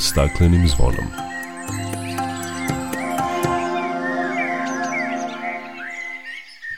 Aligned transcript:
staklenim 0.00 0.68
zvonom. 0.68 1.04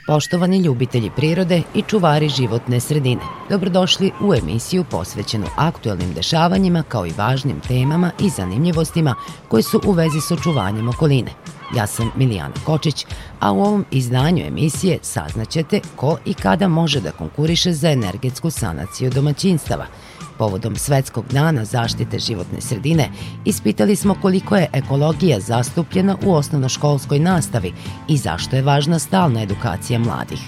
Poštovani 0.07 0.59
ljubitelji 0.59 1.11
prirode 1.17 1.63
i 1.75 1.83
čuvari 1.83 2.29
životne 2.29 2.81
sredine, 2.81 3.21
dobrodošli 3.51 4.11
u 4.21 4.35
emisiju 4.35 4.85
posvećenu 4.85 5.47
aktuelnim 5.57 6.15
dešavanjima 6.15 6.83
kao 6.89 7.07
i 7.07 7.13
važnim 7.17 7.61
temama 7.61 8.11
i 8.21 8.29
zanimljivostima 8.29 9.15
koje 9.49 9.63
su 9.63 9.81
u 9.87 9.93
vezi 9.93 10.21
s 10.21 10.31
očuvanjem 10.31 10.89
okoline. 10.89 11.31
Ja 11.77 11.87
sam 11.87 12.11
Milijana 12.17 12.55
Kočić, 12.65 13.07
a 13.41 13.53
u 13.53 13.61
ovom 13.61 13.85
izdanju 13.91 14.45
emisije 14.47 14.99
saznaćete 15.03 15.81
ko 15.97 16.19
i 16.25 16.35
kada 16.35 16.69
može 16.69 17.01
da 17.01 17.13
konkuriše 17.13 17.73
za 17.73 17.91
energetsku 17.91 18.51
sanaciju 18.51 19.11
domaćinstava– 19.11 19.87
Povodom 20.41 20.77
Svetskog 20.77 21.25
dana 21.33 21.65
zaštite 21.65 22.19
životne 22.19 22.61
sredine 22.61 23.11
ispitali 23.45 23.97
smo 23.97 24.15
koliko 24.23 24.57
je 24.57 24.69
ekologija 24.73 25.41
zastupljena 25.41 26.17
u 26.27 26.33
osnovnoškolskoj 26.35 27.19
nastavi 27.19 27.73
i 28.09 28.17
zašto 28.17 28.57
je 28.57 28.63
važna 28.63 28.99
stalna 28.99 29.43
edukacija 29.43 29.99
mladih. 29.99 30.41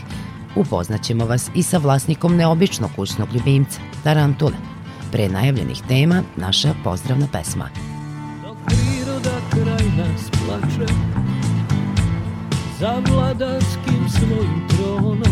Upoznaćemo 0.56 1.27
vas 1.27 1.50
i 1.55 1.62
sa 1.62 1.78
vlasnikom 1.78 2.36
neobičnog 2.36 2.91
kućnog 2.97 3.28
ljubimca, 3.34 3.80
Tarantule. 4.05 4.56
Pre 5.10 5.28
najavljenih 5.28 5.83
tema, 5.88 6.22
naša 6.36 6.74
pozdravna 6.84 7.27
pesma. 7.33 7.69
Dok 8.42 8.56
priroda 8.66 9.36
kraj 9.50 9.86
nas 9.97 10.30
plače, 10.30 10.92
za 12.80 13.02
vladarskim 13.09 14.09
svojim 14.09 14.69
tronom, 14.69 15.31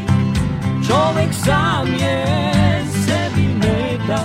Čovek 0.87 1.33
sam 1.45 1.87
je 1.87 2.25
sebi 3.05 3.47
meta 3.47 4.23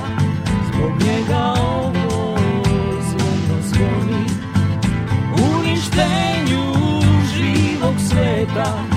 Zbog 0.69 0.91
njega 0.91 1.55
ovo 1.63 2.39
zvono 3.01 3.63
zvoni 3.63 4.27
Uništenju 5.59 6.73
živog 7.35 7.95
sveta 8.09 8.96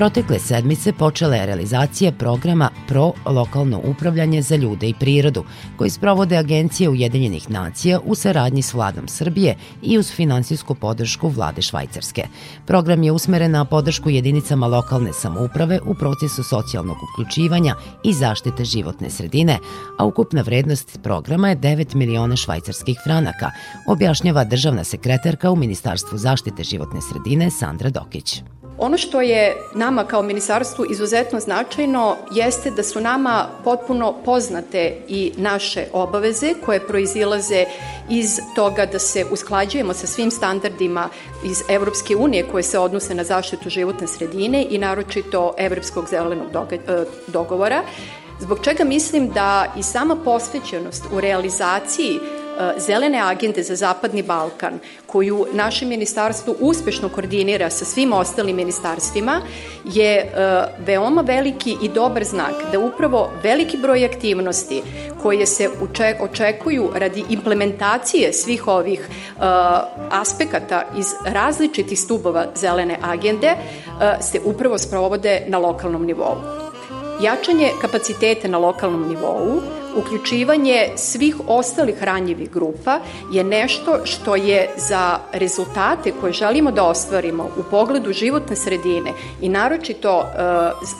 Protekle 0.00 0.38
sedmice 0.38 0.92
počela 0.92 1.36
je 1.36 1.46
realizacija 1.46 2.12
programa 2.12 2.70
Pro 2.88 3.12
lokalno 3.26 3.80
upravljanje 3.84 4.42
za 4.42 4.56
ljude 4.56 4.88
i 4.88 4.94
prirodu, 5.00 5.44
koji 5.76 5.90
sprovode 5.90 6.36
Agencije 6.36 6.88
Ujedinjenih 6.88 7.50
nacija 7.50 8.00
u 8.04 8.14
saradnji 8.14 8.62
s 8.62 8.74
vladom 8.74 9.08
Srbije 9.08 9.56
i 9.82 9.98
uz 9.98 10.12
finansijsku 10.12 10.74
podršku 10.74 11.28
vlade 11.28 11.62
Švajcarske. 11.62 12.22
Program 12.66 13.02
je 13.02 13.12
usmeren 13.12 13.50
na 13.50 13.64
podršku 13.64 14.10
jedinicama 14.10 14.66
lokalne 14.66 15.12
samouprave 15.12 15.80
u 15.86 15.94
procesu 15.94 16.42
socijalnog 16.42 16.96
uključivanja 17.12 17.74
i 18.04 18.12
zaštite 18.12 18.64
životne 18.64 19.10
sredine, 19.10 19.58
a 19.98 20.04
ukupna 20.04 20.42
vrednost 20.42 21.00
programa 21.02 21.48
je 21.48 21.56
9 21.56 21.94
miliona 21.94 22.36
švajcarskih 22.36 22.98
franaka, 23.04 23.50
objašnjava 23.88 24.44
državna 24.44 24.84
sekretarka 24.84 25.50
u 25.50 25.56
Ministarstvu 25.56 26.18
zaštite 26.18 26.62
životne 26.64 27.00
sredine 27.00 27.50
Sandra 27.50 27.90
Dokić. 27.90 28.42
Ono 28.82 28.98
što 28.98 29.20
je 29.20 29.56
nama 29.74 30.04
kao 30.04 30.22
ministarstvu 30.22 30.84
izuzetno 30.90 31.40
značajno 31.40 32.16
jeste 32.32 32.70
da 32.70 32.82
su 32.82 33.00
nama 33.00 33.46
potpuno 33.64 34.14
poznate 34.24 34.96
i 35.08 35.32
naše 35.36 35.86
obaveze 35.92 36.54
koje 36.64 36.86
proizilaze 36.86 37.64
iz 38.10 38.38
toga 38.54 38.86
da 38.86 38.98
se 38.98 39.24
usklađujemo 39.30 39.94
sa 39.94 40.06
svim 40.06 40.30
standardima 40.30 41.08
iz 41.44 41.62
Evropske 41.68 42.16
unije 42.16 42.46
koje 42.52 42.62
se 42.62 42.78
odnose 42.78 43.14
na 43.14 43.24
zaštitu 43.24 43.70
životne 43.70 44.06
sredine 44.06 44.66
i 44.70 44.78
naročito 44.78 45.54
Evropskog 45.58 46.08
zelenog 46.10 46.72
e, 46.72 46.78
dogovora, 47.26 47.82
zbog 48.40 48.58
čega 48.62 48.84
mislim 48.84 49.28
da 49.28 49.74
i 49.78 49.82
sama 49.82 50.16
posvećenost 50.16 51.04
u 51.12 51.20
realizaciji 51.20 52.20
zelene 52.78 53.20
agende 53.22 53.62
za 53.62 53.76
Zapadni 53.76 54.22
Balkan, 54.22 54.78
koju 55.06 55.46
naše 55.52 55.86
ministarstvo 55.86 56.54
uspešno 56.60 57.08
koordinira 57.08 57.70
sa 57.70 57.84
svim 57.84 58.12
ostalim 58.12 58.56
ministarstvima, 58.56 59.40
je 59.84 60.16
e, 60.16 60.28
veoma 60.86 61.20
veliki 61.22 61.76
i 61.82 61.88
dobar 61.88 62.24
znak 62.24 62.54
da 62.72 62.78
upravo 62.78 63.30
veliki 63.42 63.76
broj 63.76 64.04
aktivnosti 64.04 64.82
koje 65.22 65.46
se 65.46 65.68
očekuju 66.20 66.90
radi 66.94 67.24
implementacije 67.30 68.32
svih 68.32 68.68
ovih 68.68 69.00
e, 69.00 69.42
aspekata 70.10 70.82
iz 70.98 71.06
različitih 71.26 72.00
stubova 72.00 72.46
zelene 72.54 72.98
agende 73.02 73.54
se 74.20 74.40
upravo 74.44 74.78
sprovode 74.78 75.42
na 75.48 75.58
lokalnom 75.58 76.06
nivou. 76.06 76.36
Jačanje 77.22 77.68
kapaciteta 77.80 78.48
na 78.48 78.58
lokalnom 78.58 79.08
nivou 79.08 79.60
uključivanje 79.96 80.88
svih 80.96 81.36
ostalih 81.46 82.02
ranjivih 82.02 82.50
grupa 82.50 83.00
je 83.32 83.44
nešto 83.44 83.98
što 84.04 84.36
je 84.36 84.68
za 84.76 85.18
rezultate 85.32 86.12
koje 86.20 86.32
želimo 86.32 86.70
da 86.70 86.84
ostvarimo 86.84 87.44
u 87.44 87.62
pogledu 87.70 88.12
životne 88.12 88.56
sredine 88.56 89.12
i 89.40 89.48
naročito 89.48 90.20
e, 90.20 90.26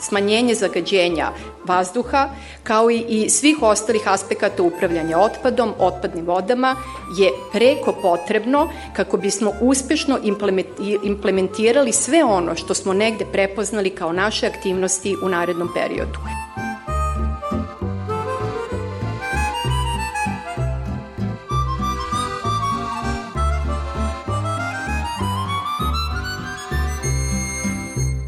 smanjenje 0.01 0.55
zagađenja 0.55 1.31
vazduha, 1.65 2.29
kao 2.63 2.91
i, 2.91 3.29
svih 3.29 3.57
ostalih 3.61 4.01
aspekata 4.05 4.63
upravljanja 4.63 5.19
otpadom, 5.19 5.73
otpadnim 5.79 6.25
vodama, 6.25 6.75
je 7.17 7.31
preko 7.51 7.93
potrebno 8.01 8.69
kako 8.95 9.17
bismo 9.17 9.53
uspešno 9.61 10.19
implementirali 11.03 11.91
sve 11.91 12.23
ono 12.23 12.55
što 12.55 12.73
smo 12.73 12.93
negde 12.93 13.25
prepoznali 13.25 13.89
kao 13.89 14.13
naše 14.13 14.47
aktivnosti 14.47 15.15
u 15.23 15.29
narednom 15.29 15.69
periodu. 15.75 16.40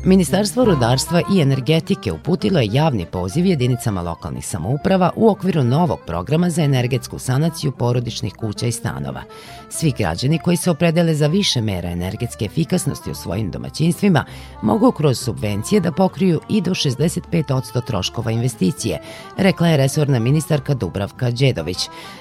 Ministarstvo 0.06 0.66
rudarstva 0.66 1.22
i 1.34 1.41
energetike 1.41 2.12
uputilo 2.12 2.59
je 2.59 2.69
javni 2.72 3.06
poziv 3.06 3.46
jedinicama 3.46 4.02
lokalnih 4.02 4.47
samouprava 4.47 5.12
u 5.16 5.30
okviru 5.30 5.64
novog 5.64 6.00
programa 6.08 6.50
za 6.50 6.63
energetsku 6.63 7.19
sanaciju 7.19 7.72
porodičnih 7.72 8.33
kuća 8.33 8.68
i 8.68 8.72
stanova. 8.72 9.22
Svi 9.75 9.94
građani 9.98 10.40
koji 10.40 10.58
se 10.58 10.72
opredele 10.72 11.14
za 11.16 11.28
više 11.28 11.62
mera 11.62 11.90
energetske 11.90 12.46
efikasnosti 12.46 13.12
u 13.12 13.16
svojim 13.16 13.52
domaćinstvima 13.52 14.25
mogu 14.62 14.92
kroz 14.92 15.20
subvencije 15.20 15.81
da 15.81 15.92
pokriju 15.92 16.42
i 16.50 16.62
do 16.62 16.72
65% 16.72 17.86
troškova 17.86 18.31
investicije, 18.31 19.00
rekla 19.38 19.68
je 19.68 19.78
resorna 19.78 20.20
ministarka 20.20 20.74
Dubravka 20.74 21.31
Đedović. 21.31 21.78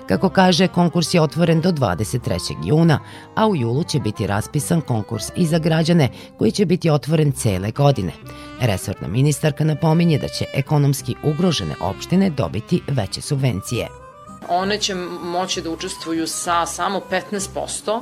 Kako 0.09 0.29
kaže, 0.29 0.69
konkurs 0.69 1.15
je 1.15 1.21
otvoren 1.21 1.61
do 1.61 1.73
23. 1.73 2.67
juna, 2.67 2.99
a 3.35 3.47
u 3.47 3.57
julu 3.57 3.85
će 3.85 4.01
biti 4.01 4.27
raspisan 4.27 4.81
konkurs 4.81 5.25
i 5.37 5.47
za 5.47 5.59
građane 5.59 6.09
koji 6.39 6.51
će 6.51 6.67
biti 6.67 6.91
otvoren 6.91 7.33
cele 7.33 7.71
godine. 7.71 8.13
Resorna 8.61 9.09
ministarka 9.09 9.65
napominje 9.65 10.19
da 10.19 10.29
će 10.29 10.45
ekonomski 10.55 11.15
ugrožene 11.25 11.75
opštine 11.81 12.31
dobiti 12.31 12.81
veće 12.89 13.21
subvencije. 13.21 14.02
One 14.49 14.79
će 14.79 14.95
moći 14.95 15.63
da 15.63 15.71
učestvuju 15.71 16.27
sa 16.27 16.67
samo 16.67 17.01
15% 17.11 18.01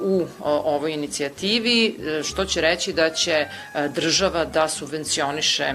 u 0.00 0.26
ovoj 0.64 0.92
inicijativi, 0.92 1.98
što 2.24 2.44
će 2.44 2.60
reći 2.60 2.92
da 2.92 3.10
će 3.10 3.46
država 3.94 4.44
da 4.44 4.68
subvencioniše 4.68 5.74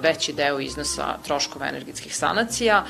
veći 0.00 0.32
deo 0.32 0.60
iznosa 0.60 1.16
troškova 1.24 1.68
energetskih 1.68 2.16
sanacija. 2.16 2.84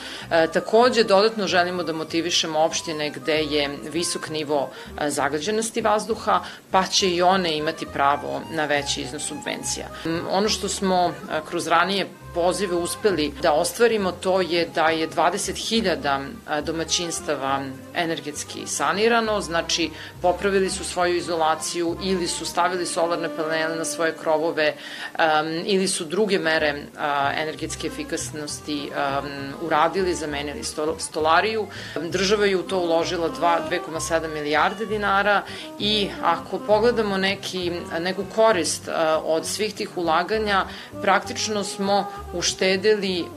Takođe, 0.53 1.05
dodatno 1.05 1.47
želimo 1.47 1.83
da 1.83 1.93
motivišemo 1.93 2.59
opštine 2.59 3.11
gde 3.11 3.35
je 3.35 3.79
visok 3.93 4.29
nivo 4.29 4.71
zagađenosti 5.09 5.81
vazduha, 5.81 6.41
pa 6.71 6.87
će 6.87 7.11
i 7.11 7.23
one 7.23 7.57
imati 7.57 7.87
pravo 7.87 8.43
na 8.51 8.65
veći 8.65 9.01
iznos 9.01 9.23
subvencija. 9.23 9.87
Ono 10.31 10.49
što 10.49 10.69
smo 10.69 11.13
kroz 11.49 11.67
ranije 11.67 12.07
pozive 12.37 12.77
uspeli 12.77 13.33
da 13.43 13.53
ostvarimo, 13.53 14.13
to 14.13 14.41
je 14.41 14.67
da 14.75 14.89
je 14.89 15.09
20.000 15.09 16.63
domaćinstava 16.63 17.63
energetski 17.95 18.67
sanirano, 18.67 19.41
znači 19.41 19.91
popravili 20.23 20.71
su 20.71 20.85
svoju 20.85 21.17
izolaciju 21.17 21.97
ili 22.03 22.29
su 22.29 22.45
stavili 22.45 22.87
solarne 22.87 23.29
panele 23.37 23.77
na 23.77 23.85
svoje 23.85 24.13
krovove 24.23 24.75
um, 24.75 25.23
ili 25.65 25.89
su 25.89 26.05
druge 26.05 26.39
mere 26.39 26.75
uh, 26.75 27.01
energetske 27.43 27.87
efikasnosti 27.87 28.91
um, 28.91 29.31
uradili, 29.63 30.15
zamenili 30.15 30.65
sto, 30.65 30.97
stolariju. 30.99 31.67
Država 32.11 32.47
je 32.47 32.57
u 32.57 32.63
to 32.63 32.79
uložila 32.79 33.31
2,7 33.41 34.35
milijarde 34.35 34.87
dinara 34.87 35.43
i 35.79 36.09
ako 36.23 36.59
pogledamo 36.59 37.17
neki, 37.17 37.73
neku 38.01 38.25
korist 38.35 38.89
uh, 38.89 38.95
od 39.25 39.47
svih 39.47 39.75
tih 39.75 39.97
ulaganja, 39.99 40.65
praktično 41.03 41.65
smo 41.65 42.26
uštedili 42.33 43.21
uh, 43.21 43.29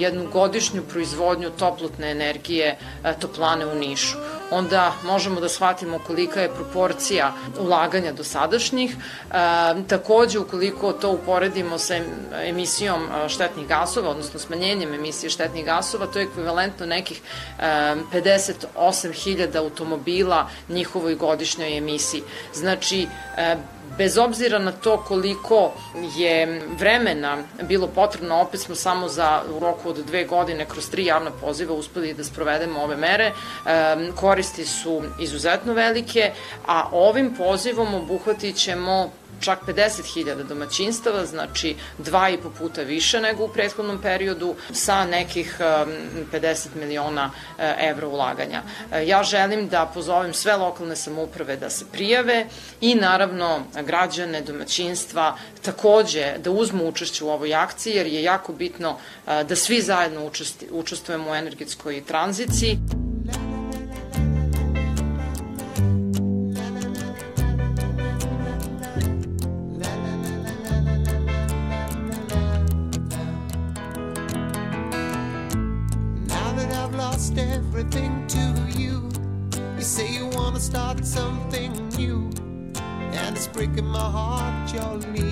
jednu 0.00 0.28
godišnju 0.32 0.82
proizvodnju 0.82 1.50
toplotne 1.50 2.10
energije 2.10 2.78
toplane 3.20 3.66
u 3.66 3.74
Nišu. 3.74 4.16
Onda 4.50 4.92
možemo 5.04 5.40
da 5.40 5.48
shvatimo 5.48 5.98
kolika 6.06 6.40
je 6.40 6.54
proporcija 6.54 7.32
ulaganja 7.60 8.12
do 8.12 8.24
sadašnjih. 8.24 8.96
Takođe, 9.88 10.38
ukoliko 10.38 10.92
to 10.92 11.10
uporedimo 11.10 11.78
sa 11.78 11.94
emisijom 12.44 13.08
štetnih 13.28 13.68
gasova, 13.68 14.10
odnosno 14.10 14.38
smanjenjem 14.38 14.94
emisije 14.94 15.30
štetnih 15.30 15.64
gasova, 15.64 16.06
to 16.06 16.18
je 16.18 16.24
ekvivalentno 16.24 16.86
nekih 16.86 17.20
58.000 17.58 19.56
automobila 19.56 20.48
njihovoj 20.68 21.14
godišnjoj 21.14 21.78
emisiji. 21.78 22.22
Znači, 22.54 23.06
bez 23.98 24.18
obzira 24.18 24.58
na 24.58 24.72
to 24.72 24.96
koliko 25.08 25.72
je 26.16 26.62
vremena 26.78 27.38
bilo 27.62 27.86
potrebno, 27.86 28.40
opet 28.40 28.60
smo 28.60 28.74
samo 28.74 29.08
za 29.08 29.42
u 29.56 29.58
roku 29.58 29.88
od 29.88 29.96
dve 30.06 30.24
godine 30.24 30.66
kroz 30.68 30.90
tri 30.90 31.06
javna 31.06 31.30
poziva 31.30 31.74
uspeli 31.74 32.14
da 32.14 32.24
sprovedemo 32.24 32.82
ove 32.82 32.96
mere, 32.96 33.32
koristi 34.16 34.64
su 34.64 35.02
izuzetno 35.20 35.72
velike, 35.72 36.32
a 36.66 36.88
ovim 36.92 37.34
pozivom 37.34 37.94
obuhvatit 37.94 38.56
ćemo 38.56 39.10
čak 39.42 39.58
50.000 39.66 40.42
domaćinstava, 40.42 41.26
znači 41.26 41.76
dva 41.98 42.28
i 42.30 42.38
po 42.38 42.50
puta 42.50 42.82
više 42.82 43.20
nego 43.20 43.44
u 43.44 43.48
prethodnom 43.48 44.02
periodu 44.02 44.54
sa 44.72 45.04
nekih 45.04 45.56
50 45.60 46.68
miliona 46.74 47.30
e, 47.58 47.74
evra 47.80 48.08
ulaganja. 48.08 48.62
E, 48.92 49.06
ja 49.06 49.22
želim 49.22 49.68
da 49.68 49.90
pozovem 49.94 50.34
sve 50.34 50.56
lokalne 50.56 50.96
samouprave 50.96 51.56
da 51.56 51.70
se 51.70 51.84
prijave 51.92 52.46
i 52.80 52.94
naravno 52.94 53.64
građane, 53.86 54.40
domaćinstva 54.40 55.36
takođe 55.62 56.34
da 56.38 56.50
uzmu 56.50 56.88
učešće 56.88 57.24
u 57.24 57.30
ovoj 57.30 57.54
akciji 57.54 57.94
jer 57.94 58.06
je 58.06 58.22
jako 58.22 58.52
bitno 58.52 58.96
e, 59.26 59.44
da 59.44 59.56
svi 59.56 59.80
zajedno 59.80 60.30
učestvujemo 60.70 61.30
u 61.30 61.34
energetskoj 61.34 62.04
tranziciji. 62.04 63.01
Breaking 83.72 83.90
my 83.90 83.98
heart 83.98 84.74
you're 84.74 85.12
leaving. 85.12 85.31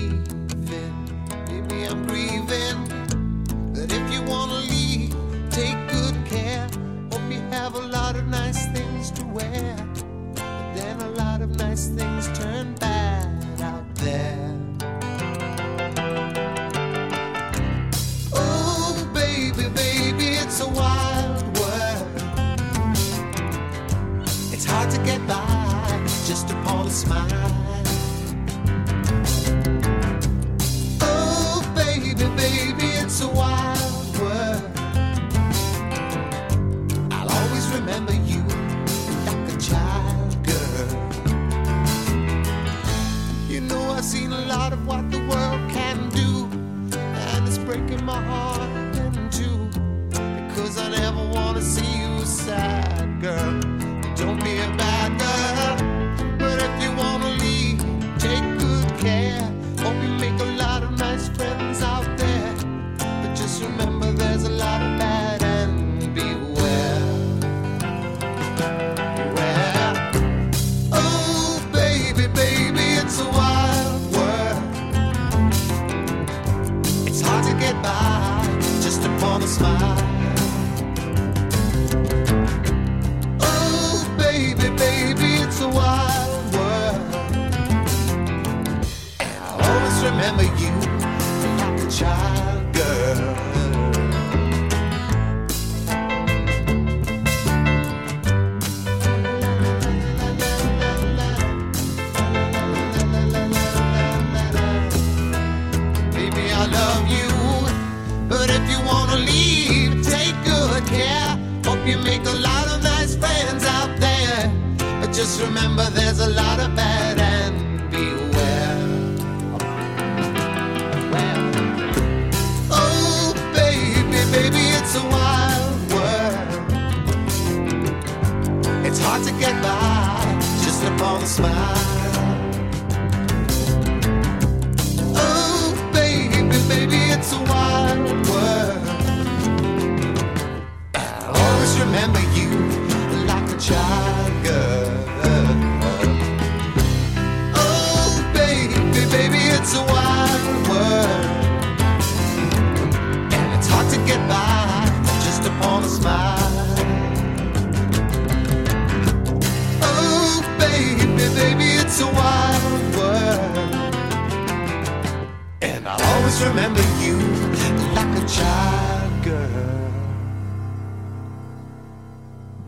gonna 79.31 79.47
smile. 79.47 80.10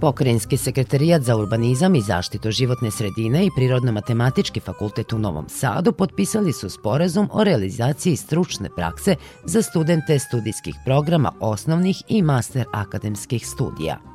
Pokrajinski 0.04 0.58
sekretarijat 0.58 1.22
za 1.22 1.36
urbanizam 1.36 1.96
i 1.96 2.02
zaštitu 2.02 2.52
životne 2.52 2.92
sredine 2.92 3.46
i 3.46 3.50
Prirodno-matematički 3.58 4.60
fakultet 4.60 5.14
u 5.14 5.20
Novom 5.20 5.50
Sadu 5.50 5.92
potpisali 5.92 6.54
su 6.54 6.70
sporazum 6.70 7.30
o 7.32 7.44
realizaciji 7.44 8.16
stručne 8.16 8.70
prakse 8.76 9.16
za 9.46 9.62
studente 9.62 10.20
studijskih 10.20 10.76
programa 10.86 11.32
osnovnih 11.40 12.04
i 12.08 12.22
master 12.22 12.66
akademskih 12.74 13.48
studija. 13.48 14.13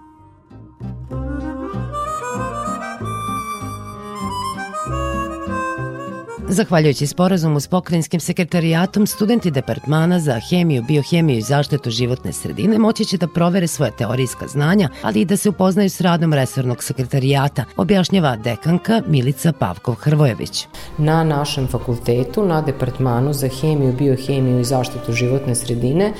Zahvaljujući 6.50 7.06
sporazumu 7.06 7.60
s 7.60 7.66
pokrajinskim 7.66 8.20
sekretarijatom, 8.20 9.06
studenti 9.06 9.50
Departmana 9.50 10.20
za 10.20 10.40
hemiju, 10.50 10.82
biohemiju 10.82 11.38
i 11.38 11.42
zaštitu 11.42 11.90
životne 11.90 12.32
sredine 12.32 12.78
moći 12.78 13.04
će 13.04 13.16
da 13.16 13.26
provere 13.26 13.66
svoje 13.66 13.92
teorijska 13.98 14.46
znanja, 14.46 14.88
ali 15.02 15.20
i 15.20 15.24
da 15.24 15.36
se 15.36 15.48
upoznaju 15.48 15.90
s 15.90 16.00
radom 16.00 16.32
resornog 16.32 16.82
sekretarijata, 16.82 17.64
objašnjava 17.76 18.36
dekanka 18.36 19.02
Milica 19.06 19.52
Pavkov-Hrvojević. 19.52 20.66
Na 20.98 21.24
našem 21.24 21.66
fakultetu, 21.66 22.46
na 22.46 22.62
Departmanu 22.62 23.32
za 23.32 23.48
hemiju, 23.60 23.92
biohemiju 23.92 24.60
i 24.60 24.64
zaštitu 24.64 25.12
životne 25.12 25.54
sredine, 25.54 26.12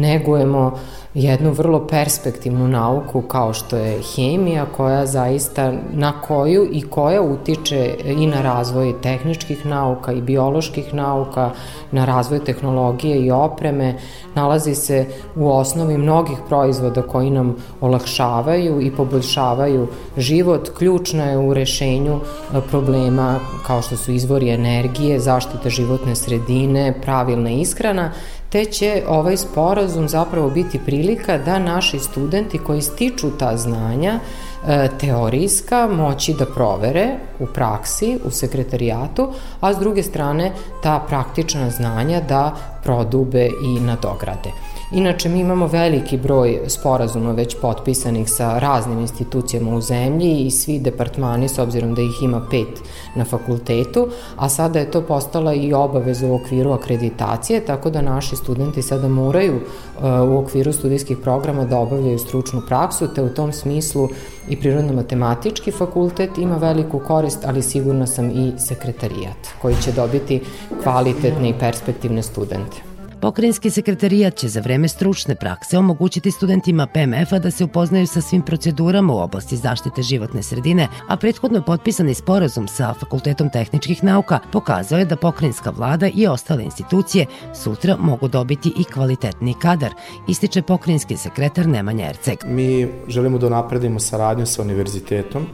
negujemo 0.00 0.72
jednu 1.14 1.52
vrlo 1.52 1.86
perspektivnu 1.86 2.68
nauku 2.68 3.22
kao 3.22 3.52
što 3.52 3.76
je 3.76 4.02
hemija 4.14 4.66
koja 4.76 5.06
zaista 5.06 5.72
na 5.92 6.20
koju 6.20 6.68
i 6.72 6.82
koja 6.82 7.22
utiče 7.22 7.94
i 8.04 8.26
na 8.26 8.42
razvoj 8.42 8.94
tehničkih 9.02 9.66
nauka 9.66 10.12
i 10.12 10.20
bioloških 10.20 10.94
nauka, 10.94 11.50
na 11.92 12.04
razvoj 12.04 12.44
tehnologije 12.44 13.18
i 13.26 13.30
opreme, 13.30 13.94
nalazi 14.34 14.74
se 14.74 15.06
u 15.36 15.48
osnovi 15.48 15.98
mnogih 15.98 16.38
proizvoda 16.48 17.02
koji 17.02 17.30
nam 17.30 17.56
olakšavaju 17.80 18.80
i 18.80 18.90
poboljšavaju 18.90 19.88
život, 20.16 20.70
ključna 20.78 21.24
je 21.24 21.38
u 21.38 21.54
rešenju 21.54 22.14
e, 22.14 22.60
problema 22.70 23.38
kao 23.66 23.82
što 23.82 23.96
su 23.96 24.12
izvori 24.12 24.50
energije, 24.50 25.20
zaštita 25.20 25.68
životne 25.68 26.14
sredine, 26.14 26.94
pravilna 27.02 27.50
ishrana, 27.50 28.12
te 28.50 28.64
će 28.64 29.02
ovaj 29.08 29.36
sporazum 29.36 30.08
zapravo 30.08 30.50
biti 30.50 30.80
prilika 30.86 31.38
da 31.38 31.58
naši 31.58 31.98
studenti 31.98 32.58
koji 32.58 32.82
stiču 32.82 33.30
ta 33.38 33.56
znanja 33.56 34.20
e, 34.66 34.88
teorijska 35.00 35.88
moći 35.92 36.34
da 36.34 36.46
provere 36.46 37.08
u 37.38 37.46
praksi, 37.46 38.18
u 38.24 38.30
sekretarijatu, 38.30 39.32
a 39.60 39.74
s 39.74 39.78
druge 39.78 40.02
strane 40.02 40.52
ta 40.82 41.04
praktična 41.08 41.70
znanja 41.70 42.20
da 42.20 42.56
prodube 42.82 43.46
i 43.46 43.80
nadograde. 43.80 44.50
Inače, 44.92 45.28
mi 45.28 45.40
imamo 45.40 45.66
veliki 45.66 46.16
broj 46.18 46.60
sporazuma 46.66 47.32
već 47.32 47.56
potpisanih 47.60 48.30
sa 48.30 48.58
raznim 48.58 49.00
institucijama 49.00 49.74
u 49.74 49.80
zemlji 49.80 50.36
i 50.46 50.50
svi 50.50 50.78
departmani, 50.78 51.48
s 51.48 51.58
obzirom 51.58 51.94
da 51.94 52.02
ih 52.02 52.22
ima 52.22 52.46
pet 52.50 52.82
na 53.14 53.24
fakultetu, 53.24 54.08
a 54.36 54.48
sada 54.48 54.78
je 54.78 54.90
to 54.90 55.02
postala 55.02 55.54
i 55.54 55.72
obaveza 55.72 56.26
u 56.26 56.34
okviru 56.34 56.72
akreditacije, 56.72 57.60
tako 57.60 57.90
da 57.90 58.02
naši 58.02 58.36
studenti 58.36 58.82
sada 58.82 59.08
moraju 59.08 59.56
uh, 59.56 60.04
u 60.28 60.38
okviru 60.38 60.72
studijskih 60.72 61.18
programa 61.18 61.64
da 61.64 61.78
obavljaju 61.78 62.18
stručnu 62.18 62.62
praksu, 62.68 63.14
te 63.14 63.22
u 63.22 63.34
tom 63.34 63.52
smislu 63.52 64.08
i 64.48 64.56
Prirodno-matematički 64.56 65.70
fakultet 65.70 66.38
ima 66.38 66.56
veliku 66.56 66.98
korist, 66.98 67.44
ali 67.46 67.62
sigurno 67.62 68.06
sam 68.06 68.30
i 68.30 68.52
sekretarijat, 68.58 69.48
koji 69.62 69.74
će 69.82 69.92
dobiti 69.92 70.40
kvalitetne 70.82 71.48
i 71.48 71.58
perspektivne 71.58 72.22
studente. 72.22 72.89
Pokrajinski 73.20 73.70
sekretarijat 73.70 74.34
će 74.34 74.48
za 74.48 74.60
vreme 74.60 74.88
stručne 74.88 75.34
prakse 75.34 75.78
omogućiti 75.78 76.30
studentima 76.30 76.86
PMF-a 76.86 77.38
da 77.38 77.50
se 77.50 77.64
upoznaju 77.64 78.06
sa 78.06 78.20
svim 78.20 78.42
procedurama 78.42 79.14
u 79.14 79.18
oblasti 79.18 79.56
zaštite 79.56 80.02
životne 80.02 80.42
sredine, 80.42 80.88
a 81.08 81.16
prethodno 81.16 81.62
potpisani 81.62 82.14
sporazum 82.14 82.68
sa 82.68 82.94
Fakultetom 82.94 83.50
tehničkih 83.50 84.04
nauka 84.04 84.38
pokazao 84.52 84.98
je 84.98 85.04
da 85.04 85.16
pokrajinska 85.16 85.70
vlada 85.70 86.08
i 86.14 86.26
ostale 86.26 86.64
institucije 86.64 87.26
sutra 87.54 87.96
mogu 87.96 88.28
dobiti 88.28 88.72
i 88.78 88.84
kvalitetni 88.84 89.54
kadar, 89.62 89.90
ističe 90.28 90.62
pokrajinski 90.62 91.16
sekretar 91.16 91.66
Nemanja 91.66 92.08
Erceg. 92.08 92.38
Mi 92.46 92.88
želimo 93.08 93.38
da 93.38 93.48
napredimo 93.48 94.00
saradnju 94.00 94.46
sa 94.46 94.62
univerzitetom. 94.62 95.46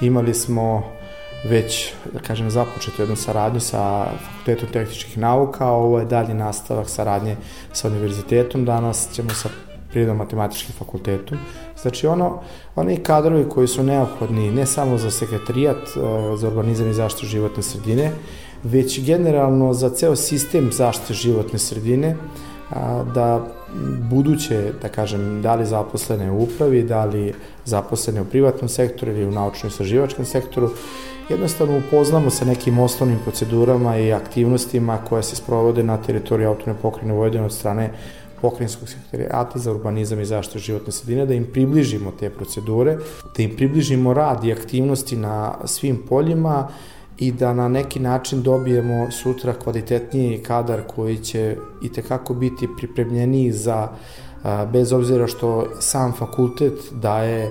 Imali 0.00 0.34
smo 0.34 0.97
već, 1.44 1.92
da 2.12 2.18
kažem, 2.18 2.50
započetu 2.50 3.02
jednu 3.02 3.16
saradnju 3.16 3.60
sa 3.60 4.04
Fakultetom 4.04 4.68
tehničkih 4.72 5.18
nauka, 5.18 5.64
a 5.64 5.70
ovo 5.70 5.98
je 5.98 6.04
dalji 6.04 6.34
nastavak 6.34 6.88
saradnje 6.88 7.36
sa 7.72 7.88
univerzitetom, 7.88 8.64
danas 8.64 9.08
ćemo 9.12 9.30
sa 9.30 9.48
Prirodno-matematičkim 9.92 10.72
fakultetom. 10.78 11.38
Znači, 11.82 12.06
ono, 12.06 12.40
oni 12.76 12.96
kadrovi 12.96 13.48
koji 13.48 13.68
su 13.68 13.82
neophodni 13.82 14.50
ne 14.50 14.66
samo 14.66 14.98
za 14.98 15.10
sekretarijat, 15.10 15.76
e, 15.76 16.36
za 16.36 16.48
urbanizam 16.48 16.90
i 16.90 16.92
zaštitu 16.92 17.26
životne 17.26 17.62
sredine, 17.62 18.12
već 18.62 19.04
generalno 19.04 19.72
za 19.74 19.90
ceo 19.90 20.16
sistem 20.16 20.72
zaštite 20.72 21.14
životne 21.14 21.58
sredine, 21.58 22.16
da 23.14 23.46
buduće, 24.10 24.72
da 24.82 24.88
kažem, 24.88 25.42
da 25.42 25.54
li 25.54 25.66
zaposlene 25.66 26.30
u 26.30 26.42
upravi, 26.42 26.82
da 26.82 27.04
li 27.04 27.34
zaposlene 27.64 28.20
u 28.20 28.24
privatnom 28.24 28.68
sektoru 28.68 29.12
ili 29.12 29.26
u 29.26 29.32
naučno-istraživačkom 29.32 30.24
sektoru, 30.24 30.70
jednostavno 31.28 31.78
upoznamo 31.78 32.30
sa 32.30 32.44
nekim 32.44 32.78
osnovnim 32.78 33.18
procedurama 33.24 33.98
i 33.98 34.12
aktivnostima 34.12 34.98
koje 35.08 35.22
se 35.22 35.36
sprovode 35.36 35.82
na 35.82 35.96
teritoriji 35.96 36.46
autonome 36.46 36.78
pokrine 36.82 37.14
Vojvodine 37.14 37.44
od 37.44 37.52
strane 37.52 37.90
pokrajinskog 38.40 38.88
sekretarijata 38.88 39.58
za 39.58 39.72
urbanizam 39.72 40.20
i 40.20 40.24
zaštitu 40.24 40.58
životne 40.58 40.92
sredine, 40.92 41.26
da 41.26 41.34
im 41.34 41.46
približimo 41.52 42.12
te 42.20 42.30
procedure, 42.30 42.98
da 43.36 43.42
im 43.42 43.56
približimo 43.56 44.14
rad 44.14 44.44
i 44.44 44.52
aktivnosti 44.52 45.16
na 45.16 45.54
svim 45.64 46.02
poljima 46.08 46.68
i 47.18 47.32
da 47.32 47.52
na 47.52 47.68
neki 47.68 48.00
način 48.00 48.42
dobijemo 48.42 49.10
sutra 49.10 49.52
kvalitetniji 49.52 50.42
kadar 50.42 50.80
koji 50.94 51.16
će 51.18 51.56
i 51.82 51.92
tekako 51.92 52.34
biti 52.34 52.68
pripremljeniji 52.76 53.52
za, 53.52 53.88
bez 54.72 54.92
obzira 54.92 55.26
što 55.26 55.66
sam 55.80 56.12
fakultet 56.12 56.74
daje 56.92 57.50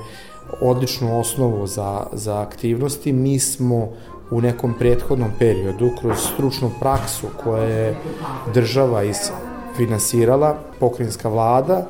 odličnu 0.62 1.20
osnovu 1.20 1.68
za, 1.68 2.06
za 2.14 2.42
aktivnosti. 2.42 3.14
Mi 3.14 3.40
smo 3.40 3.90
u 4.32 4.42
nekom 4.42 4.74
prethodnom 4.80 5.32
periodu 5.40 5.90
kroz 6.02 6.18
stručnu 6.34 6.72
praksu 6.80 7.28
koje 7.44 7.70
je 7.70 7.96
država 8.54 9.02
finansirala, 9.78 10.58
pokrinjska 10.80 11.30
vlada, 11.30 11.88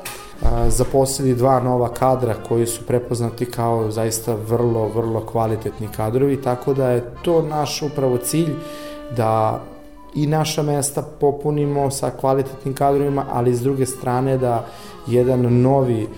zaposlili 0.68 1.34
dva 1.34 1.60
nova 1.60 1.88
kadra 1.88 2.34
koji 2.48 2.66
su 2.66 2.86
prepoznati 2.86 3.46
kao 3.46 3.90
zaista 3.90 4.34
vrlo, 4.48 4.88
vrlo 4.88 5.20
kvalitetni 5.20 5.88
kadrovi, 5.96 6.42
tako 6.42 6.74
da 6.74 6.90
je 6.90 7.14
to 7.22 7.42
naš 7.42 7.82
upravo 7.82 8.16
cilj 8.18 8.54
da 9.16 9.62
i 10.14 10.26
naša 10.26 10.62
mesta 10.62 11.02
popunimo 11.02 11.90
sa 11.90 12.10
kvalitetnim 12.10 12.74
kadrovima, 12.74 13.24
ali 13.32 13.54
s 13.54 13.60
druge 13.60 13.86
strane 13.86 14.38
da 14.38 14.66
jedan 15.06 15.60
novi 15.62 16.08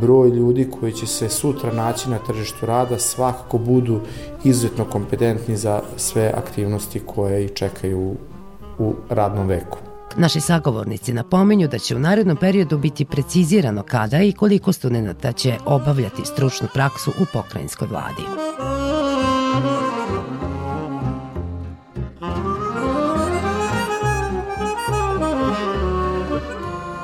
broj 0.00 0.28
ljudi 0.28 0.70
koji 0.80 0.92
će 0.92 1.06
se 1.06 1.28
sutra 1.28 1.72
naći 1.72 2.10
na 2.10 2.18
tržištu 2.18 2.66
rada 2.66 2.98
svakako 2.98 3.58
budu 3.58 4.00
izuzetno 4.44 4.84
kompetentni 4.84 5.56
za 5.56 5.80
sve 5.96 6.32
aktivnosti 6.36 7.00
koje 7.06 7.44
ih 7.44 7.52
čekaju 7.52 8.14
u 8.78 8.94
radnom 9.08 9.46
veku. 9.46 9.85
Naši 10.18 10.40
sagovornici 10.40 11.12
napominju 11.12 11.68
da 11.68 11.78
će 11.78 11.96
u 11.96 11.98
narednom 11.98 12.36
periodu 12.36 12.78
biti 12.78 13.04
precizirano 13.04 13.82
kada 13.82 14.22
i 14.22 14.32
koliko 14.32 14.72
studenta 14.72 15.32
će 15.32 15.56
obavljati 15.64 16.24
stručnu 16.24 16.68
praksu 16.74 17.10
u 17.10 17.24
pokrajinskoj 17.32 17.88
vladi. 17.88 18.22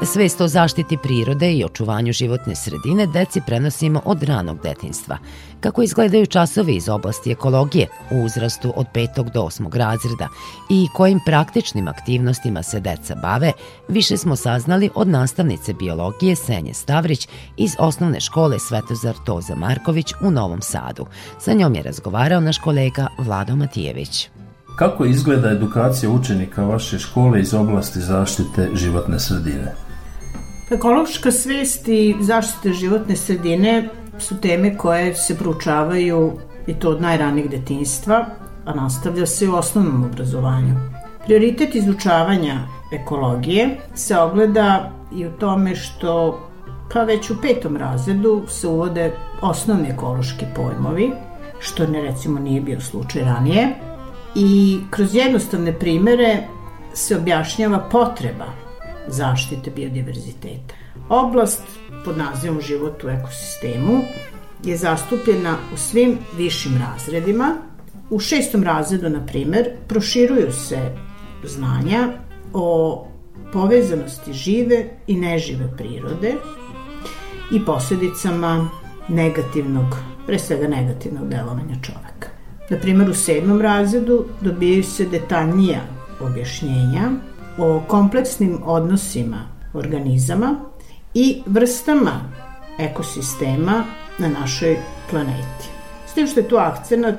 Svest 0.04 0.40
o 0.40 0.48
zaštiti 0.48 0.96
prirode 1.02 1.52
i 1.52 1.64
očuvanju 1.64 2.12
životne 2.12 2.54
sredine 2.54 3.06
deci 3.06 3.40
prenosimo 3.46 4.02
od 4.04 4.22
ranog 4.22 4.62
detinstva. 4.62 5.18
Kako 5.60 5.82
izgledaju 5.82 6.26
časovi 6.26 6.76
iz 6.76 6.88
oblasti 6.88 7.30
ekologije 7.30 7.86
u 8.10 8.24
uzrastu 8.24 8.72
od 8.76 8.86
5. 8.94 9.30
do 9.32 9.42
8. 9.42 9.76
razreda 9.76 10.28
i 10.70 10.86
kojim 10.94 11.20
praktičnim 11.26 11.88
aktivnostima 11.88 12.62
se 12.62 12.80
deca 12.80 13.14
bave, 13.14 13.52
više 13.88 14.16
smo 14.16 14.36
saznali 14.36 14.90
od 14.94 15.08
nastavnice 15.08 15.72
biologije 15.72 16.36
Senje 16.36 16.74
Stavrić 16.74 17.28
iz 17.56 17.72
osnovne 17.78 18.20
škole 18.20 18.58
Svetozar 18.58 19.14
Toza 19.26 19.54
Marković 19.54 20.12
u 20.22 20.30
Novom 20.30 20.62
Sadu. 20.62 21.06
Sa 21.38 21.52
njom 21.52 21.74
je 21.74 21.82
razgovarao 21.82 22.40
naš 22.40 22.58
kolega 22.58 23.06
Vlado 23.18 23.56
Matijević. 23.56 24.28
Kako 24.76 25.04
izgleda 25.04 25.50
edukacija 25.50 26.10
učenika 26.10 26.64
vaše 26.64 26.98
škole 26.98 27.40
iz 27.40 27.54
oblasti 27.54 28.00
zaštite 28.00 28.68
životne 28.74 29.20
sredine? 29.20 29.74
Ekološka 30.72 31.30
svest 31.30 31.88
i 31.88 32.14
zaštite 32.20 32.72
životne 32.72 33.16
sredine 33.16 33.88
su 34.18 34.40
teme 34.40 34.76
koje 34.76 35.14
se 35.14 35.38
proučavaju 35.38 36.32
i 36.66 36.74
to 36.74 36.90
od 36.90 37.00
najranih 37.00 37.50
detinstva, 37.50 38.26
a 38.64 38.74
nastavlja 38.74 39.26
se 39.26 39.48
u 39.48 39.54
osnovnom 39.54 40.04
obrazovanju. 40.04 40.74
Prioritet 41.24 41.74
izučavanja 41.74 42.60
ekologije 42.92 43.76
se 43.94 44.18
ogleda 44.18 44.92
i 45.14 45.26
u 45.26 45.30
tome 45.30 45.74
što 45.76 46.40
pa 46.92 47.02
već 47.02 47.30
u 47.30 47.40
petom 47.42 47.76
razredu 47.76 48.42
se 48.48 48.68
uvode 48.68 49.12
osnovni 49.42 49.88
ekološki 49.88 50.44
pojmovi, 50.56 51.12
što 51.58 51.86
ne 51.86 52.02
recimo 52.02 52.40
nije 52.40 52.60
bio 52.60 52.80
slučaj 52.80 53.22
ranije, 53.22 53.74
i 54.34 54.78
kroz 54.90 55.14
jednostavne 55.14 55.78
primere 55.78 56.38
se 56.94 57.16
objašnjava 57.16 57.78
potreba 57.78 58.62
zaštite 59.08 59.70
biodiverziteta. 59.70 60.74
Oblast 61.08 61.62
pod 62.04 62.18
nazivom 62.18 62.60
život 62.60 63.04
u 63.04 63.08
ekosistemu 63.08 64.00
je 64.64 64.76
zastupljena 64.76 65.56
u 65.74 65.76
svim 65.76 66.18
višim 66.36 66.72
razredima. 66.78 67.54
U 68.10 68.18
šestom 68.18 68.62
razredu, 68.62 69.08
na 69.08 69.26
primer, 69.26 69.70
proširuju 69.88 70.52
se 70.52 70.96
znanja 71.44 72.08
o 72.52 73.06
povezanosti 73.52 74.32
žive 74.32 74.84
i 75.06 75.16
nežive 75.16 75.76
prirode 75.76 76.34
i 77.52 77.64
posledicama 77.64 78.68
negativnog, 79.08 79.96
pre 80.26 80.38
svega 80.38 80.68
negativnog 80.68 81.28
delovanja 81.28 81.74
čoveka. 81.82 82.28
Na 82.70 82.78
primjer, 82.78 83.10
u 83.10 83.14
sedmom 83.14 83.60
razredu 83.60 84.24
dobijaju 84.40 84.84
se 84.84 85.06
detaljnija 85.06 85.80
objašnjenja 86.20 87.10
o 87.58 87.82
kompleksnim 87.86 88.58
odnosima 88.64 89.38
organizama 89.74 90.54
i 91.14 91.42
vrstama 91.46 92.20
ekosistema 92.78 93.84
na 94.18 94.28
našoj 94.28 94.76
planeti. 95.10 95.68
S 96.06 96.14
tim 96.14 96.26
što 96.26 96.40
je 96.40 96.48
tu 96.48 96.56
akcenat 96.56 97.18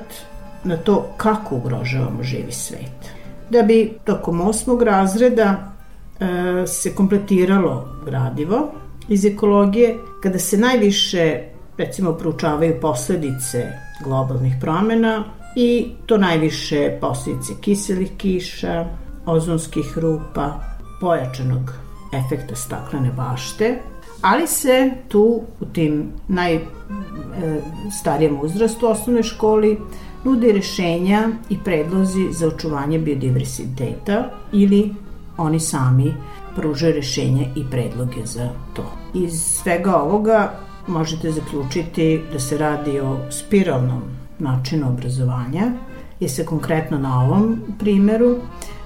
na 0.64 0.76
to 0.76 1.12
kako 1.16 1.56
ugrožavamo 1.56 2.22
živi 2.22 2.52
svet. 2.52 3.10
Da 3.50 3.62
bi 3.62 3.92
tokom 4.04 4.40
osmog 4.40 4.82
razreda 4.82 5.72
e, 6.20 6.66
se 6.66 6.94
kompletiralo 6.94 7.88
gradivo 8.04 8.72
iz 9.08 9.24
ekologije, 9.24 9.98
kada 10.22 10.38
se 10.38 10.58
najviše 10.58 11.42
recimo 11.78 12.12
proučavaju 12.12 12.80
posledice 12.80 13.72
globalnih 14.04 14.54
promena 14.60 15.24
i 15.56 15.86
to 16.06 16.18
najviše 16.18 16.98
posledice 17.00 17.52
kiselih 17.60 18.10
kiša, 18.16 18.86
ozonskih 19.26 19.98
rupa, 19.98 20.60
pojačanog 21.00 21.72
efekta 22.12 22.56
staklene 22.56 23.10
bašte, 23.16 23.78
ali 24.22 24.46
se 24.46 24.90
tu 25.08 25.40
u 25.60 25.64
tim 25.64 26.12
najstarijem 26.28 28.40
uzrastu 28.42 28.86
u 28.86 28.90
osnovnoj 28.90 29.22
školi 29.22 29.78
nudi 30.24 30.52
rešenja 30.52 31.28
i 31.50 31.58
predlozi 31.64 32.32
za 32.32 32.48
očuvanje 32.48 32.98
biodiversiteta 32.98 34.30
ili 34.52 34.94
oni 35.36 35.60
sami 35.60 36.14
pružaju 36.56 36.94
rešenja 36.94 37.46
i 37.56 37.64
predloge 37.70 38.26
za 38.26 38.48
to. 38.74 38.92
Iz 39.14 39.40
svega 39.40 39.96
ovoga 39.96 40.52
možete 40.86 41.30
zaključiti 41.30 42.20
da 42.32 42.38
se 42.38 42.58
radi 42.58 43.00
o 43.00 43.16
spiralnom 43.30 44.02
načinu 44.38 44.88
obrazovanja, 44.88 45.72
jer 46.20 46.30
se 46.30 46.46
konkretno 46.46 46.98
na 46.98 47.22
ovom 47.22 47.60
primeru 47.78 48.36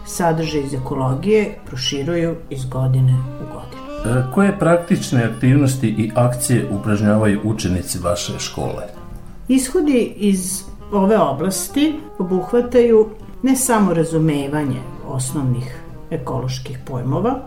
sadržaj 0.09 0.61
iz 0.61 0.75
ekologije 0.75 1.59
proširuju 1.67 2.37
iz 2.51 2.65
godine 2.65 3.17
u 3.41 3.45
godinu. 3.55 4.19
E, 4.19 4.33
koje 4.35 4.59
praktične 4.59 5.25
aktivnosti 5.25 5.89
i 5.89 6.11
akcije 6.15 6.69
upražnjavaju 6.71 7.41
učenici 7.45 7.99
vaše 7.99 8.39
škole? 8.39 8.85
Ishodi 9.49 10.13
iz 10.17 10.65
ove 10.93 11.19
oblasti 11.19 12.01
obuhvataju 12.19 13.09
ne 13.43 13.57
samo 13.57 13.95
razumevanje 13.95 14.81
osnovnih 15.07 15.81
ekoloških 16.11 16.79
pojmova, 16.85 17.41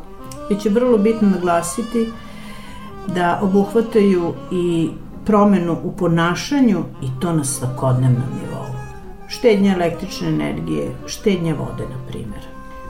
već 0.50 0.65
je 0.65 0.72
vrlo 0.72 0.98
bitno 0.98 1.30
naglasiti 1.30 2.08
da 3.08 3.39
obuhvataju 3.44 4.34
i 4.51 4.89
promenu 5.25 5.77
u 5.84 5.91
ponašanju 5.91 6.84
i 7.03 7.08
to 7.20 7.34
na 7.34 7.44
svakodnevnom 7.44 8.30
nivou. 8.41 8.61
Štednja 9.32 9.74
električne 9.74 10.28
energije, 10.30 10.91
štednja 11.08 11.54
vode, 11.56 11.84
na 11.89 12.08
primjer. 12.08 12.41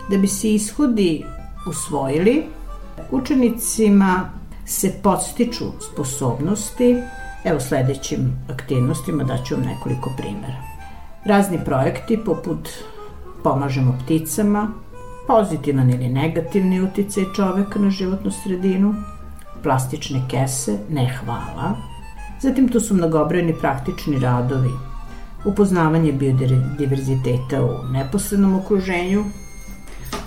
Da 0.09 0.17
bi 0.17 0.27
se 0.27 0.53
ishodi 0.53 1.25
usvojili, 1.69 2.43
učenicima 3.11 4.29
se 4.65 4.93
podstiču 5.03 5.65
sposobnosti, 5.91 6.97
evo 7.43 7.59
sledećim 7.59 8.33
aktivnostima 8.53 9.23
daću 9.23 9.55
vam 9.55 9.63
nekoliko 9.65 10.11
primjera. 10.17 10.57
Razni 11.25 11.59
projekti 11.65 12.17
poput 12.25 12.69
Pomažemo 13.43 13.97
pticama, 14.03 14.67
pozitivan 15.27 15.89
ili 15.89 16.09
negativni 16.09 16.81
uticaj 16.81 17.23
čoveka 17.35 17.79
na 17.79 17.89
životnu 17.89 18.31
sredinu, 18.31 18.95
plastične 19.63 20.21
kese, 20.29 20.77
ne 20.89 21.17
hvala. 21.19 21.75
Zatim 22.41 22.69
tu 22.69 22.79
su 22.79 22.95
mnogobrojni 22.95 23.53
praktični 23.61 24.19
radovi, 24.19 24.69
upoznavanje 25.45 26.11
biodiverziteta 26.11 27.63
u 27.63 27.83
neposrednom 27.91 28.55
okruženju, 28.55 29.25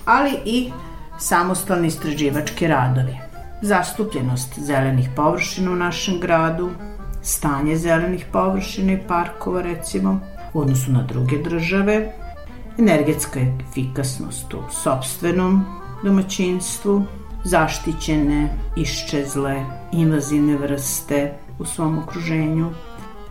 ali 0.05 0.31
i 0.45 0.73
samostalni 1.19 1.89
istraživački 1.89 2.67
radovi. 2.67 3.19
Zastupljenost 3.63 4.59
zelenih 4.59 5.09
površina 5.17 5.71
u 5.71 5.77
našem 5.77 6.21
gradu, 6.21 6.71
stanje 7.23 7.77
zelenih 7.77 8.27
površina 8.33 8.93
i 8.93 8.99
parkova 9.09 9.63
recimo, 9.63 10.21
u 10.53 10.61
odnosu 10.61 10.93
na 10.93 11.03
druge 11.03 11.39
države, 11.39 12.13
energetska 12.79 13.41
efikasnost 13.41 14.55
u 14.55 14.59
sobstvenom 14.71 15.65
domaćinstvu, 16.05 17.03
zaštićene, 17.45 18.49
iščezle, 18.77 19.65
invazivne 19.93 20.57
vrste 20.57 21.33
u 21.59 21.65
svom 21.65 21.99
okruženju, 21.99 22.71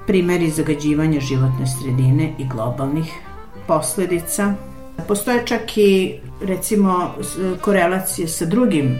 primeri 0.07 0.49
zagađivanja 0.49 1.19
životne 1.19 1.67
sredine 1.67 2.33
i 2.37 2.47
globalnih 2.47 3.13
posledica. 3.67 4.53
Postoje 5.07 5.45
čak 5.45 5.77
i 5.77 6.19
recimo 6.41 7.11
korelacije 7.61 8.27
sa 8.27 8.45
drugim 8.45 8.99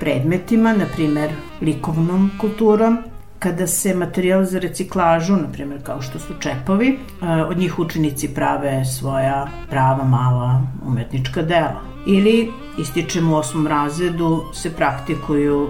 predmetima, 0.00 0.72
na 0.72 0.86
primer 0.94 1.30
likovnom 1.60 2.30
kulturom, 2.40 2.98
kada 3.38 3.66
se 3.66 3.94
materijal 3.94 4.44
za 4.44 4.58
reciklažu, 4.58 5.36
na 5.36 5.52
primjer 5.52 5.82
kao 5.82 6.02
što 6.02 6.18
su 6.18 6.34
čepovi, 6.40 6.98
od 7.48 7.58
njih 7.58 7.78
učenici 7.78 8.34
prave 8.34 8.84
svoja 8.84 9.48
prava 9.70 10.04
mala 10.04 10.62
umetnička 10.86 11.42
dela. 11.42 11.80
Ili 12.06 12.52
ističemo 12.78 13.32
u 13.32 13.38
osmom 13.38 13.66
razredu 13.66 14.44
se 14.54 14.72
praktikuju 14.72 15.68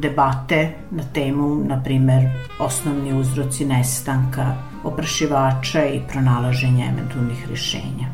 debate 0.00 0.72
na 0.90 1.02
temu, 1.14 1.64
na 1.64 1.82
primer, 1.82 2.28
osnovni 2.58 3.20
uzroci 3.20 3.64
nestanka, 3.64 4.54
oprašivača 4.84 5.84
i 5.86 6.00
pronalaženja 6.12 6.86
eventualnih 6.92 7.48
rešenja. 7.50 8.06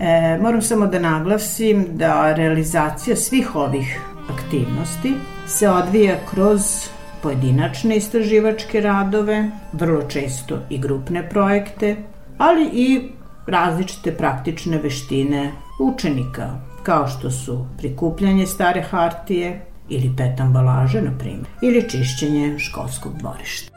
E, 0.00 0.38
moram 0.42 0.62
samo 0.62 0.86
da 0.86 0.98
naglasim 0.98 1.86
da 1.90 2.34
realizacija 2.34 3.16
svih 3.16 3.56
ovih 3.56 4.00
aktivnosti 4.30 5.14
se 5.46 5.68
odvija 5.68 6.16
kroz 6.30 6.88
pojedinačne 7.24 7.96
istraživačke 7.96 8.80
radove, 8.80 9.50
vrlo 9.72 10.02
često 10.08 10.58
i 10.70 10.78
grupne 10.78 11.28
projekte, 11.28 11.96
ali 12.38 12.68
i 12.72 13.12
različite 13.46 14.12
praktične 14.16 14.78
veštine 14.78 15.52
učenika, 15.80 16.50
kao 16.82 17.08
što 17.08 17.30
su 17.30 17.66
prikupljanje 17.78 18.46
stare 18.46 18.82
hartije 18.82 19.66
ili 19.88 20.12
pet 20.16 20.40
ambalaže, 20.40 21.02
na 21.02 21.18
primjer, 21.18 21.46
ili 21.62 21.88
čišćenje 21.90 22.58
školskog 22.58 23.12
dvorišta. 23.18 23.72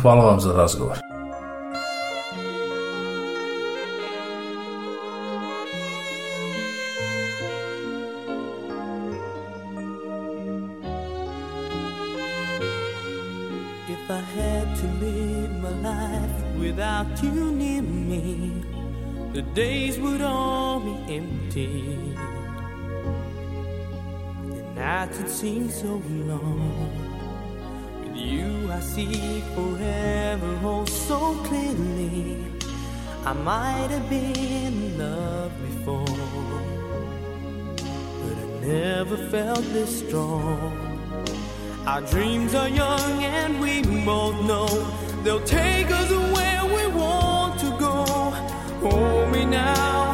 Hvala 0.00 0.24
vam 0.24 0.40
za 0.40 0.52
razgovor. 0.52 1.13
The 19.34 19.42
days 19.42 19.98
would 19.98 20.20
all 20.20 20.78
be 20.78 21.16
empty. 21.16 22.14
The 24.46 24.62
nights 24.76 25.18
would 25.18 25.28
seem 25.28 25.68
so 25.68 26.00
long. 26.30 26.92
With 28.00 28.16
you, 28.16 28.70
I 28.70 28.78
see 28.78 29.40
forever 29.56 30.60
oh 30.62 30.84
so 30.84 31.34
clearly. 31.48 32.46
I 33.26 33.32
might 33.32 33.88
have 33.90 34.08
been 34.08 34.36
in 34.36 34.98
love 34.98 35.52
before, 35.66 36.20
but 38.22 38.36
I 38.44 38.66
never 38.68 39.16
felt 39.16 39.64
this 39.72 39.98
strong. 40.06 40.94
Our 41.88 42.02
dreams 42.02 42.54
are 42.54 42.68
young 42.68 43.24
and 43.24 43.60
we 43.60 43.82
both 44.04 44.40
know 44.46 44.68
they'll 45.24 45.44
take 45.44 45.90
us 45.90 46.08
where 46.10 46.33
Hold 48.84 49.32
me 49.32 49.46
now, 49.46 50.13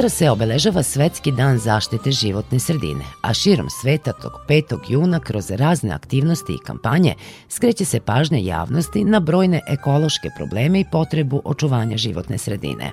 Sutra 0.00 0.08
se 0.08 0.30
obeležava 0.30 0.82
Svetski 0.82 1.32
dan 1.32 1.58
zaštite 1.58 2.10
životne 2.10 2.58
sredine, 2.58 3.04
a 3.22 3.34
širom 3.34 3.66
sveta 3.70 4.12
tog 4.12 4.32
5. 4.48 4.78
juna 4.88 5.20
kroz 5.20 5.50
razne 5.50 5.90
aktivnosti 5.90 6.52
i 6.52 6.58
kampanje 6.66 7.14
skreće 7.48 7.84
se 7.84 8.00
pažnja 8.00 8.38
javnosti 8.38 9.04
na 9.04 9.20
brojne 9.20 9.60
ekološke 9.68 10.28
probleme 10.36 10.80
i 10.80 10.84
potrebu 10.92 11.42
očuvanja 11.44 11.96
životne 11.96 12.38
sredine. 12.38 12.92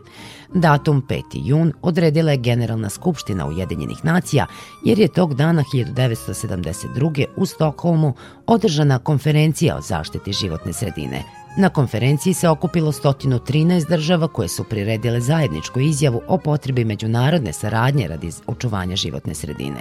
Datum 0.53 1.03
5. 1.09 1.21
jun 1.45 1.73
odredila 1.81 2.31
je 2.31 2.37
Generalna 2.37 2.89
skupština 2.89 3.47
Ujedinjenih 3.47 4.05
nacija 4.05 4.45
jer 4.85 4.99
je 4.99 5.07
tog 5.07 5.35
dana 5.35 5.63
1972. 5.73 7.25
u 7.37 7.45
Stokholmu 7.45 8.13
održana 8.47 8.99
konferencija 8.99 9.77
o 9.77 9.81
zaštiti 9.81 10.33
životne 10.33 10.73
sredine– 10.73 11.23
Na 11.59 11.69
konferenciji 11.69 12.33
se 12.33 12.49
okupilo 12.49 12.91
113 12.91 13.89
država 13.89 14.27
koje 14.27 14.47
su 14.47 14.63
priredile 14.63 15.21
zajedničku 15.21 15.79
izjavu 15.79 16.21
o 16.27 16.37
potrebi 16.37 16.85
međunarodne 16.85 17.53
saradnje 17.53 18.07
radi 18.07 18.31
očuvanja 18.47 18.95
životne 18.95 19.33
sredine. 19.33 19.79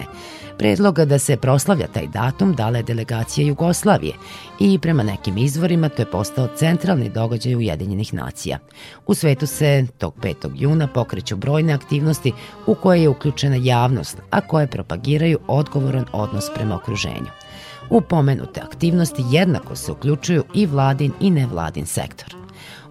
Predloga 0.59 1.05
da 1.05 1.19
se 1.19 1.37
proslavlja 1.37 1.87
taj 1.87 2.07
datum 2.07 2.55
dala 2.55 2.77
je 2.77 2.83
delegacija 2.83 3.47
Jugoslavije 3.47 4.13
i 4.61 4.79
prema 4.79 5.03
nekim 5.03 5.39
izvorima 5.39 5.89
to 5.89 6.03
je 6.03 6.11
postao 6.11 6.49
centralni 6.57 7.09
događaj 7.09 7.55
Ujedinjenih 7.55 8.15
nacija. 8.15 8.59
U 9.07 9.15
svetu 9.15 9.47
se 9.47 9.87
tog 9.99 10.15
5. 10.23 10.51
juna 10.55 10.87
pokreću 10.87 11.37
brojne 11.37 11.73
aktivnosti 11.73 12.33
u 12.67 12.75
koje 12.75 13.03
je 13.03 13.09
uključena 13.09 13.57
javnost, 13.57 14.19
a 14.31 14.41
koje 14.41 14.67
propagiraju 14.67 15.39
odgovoran 15.47 16.05
odnos 16.13 16.45
prema 16.55 16.77
okruženju. 16.77 17.46
U 17.91 18.01
pomenute 18.01 18.61
aktivnosti 18.61 19.25
jednako 19.31 19.77
se 19.77 19.93
uključuju 19.93 20.45
i 20.55 20.67
vladin 20.67 21.13
i 21.21 21.31
nevladin 21.31 21.87
sektor. 21.87 22.37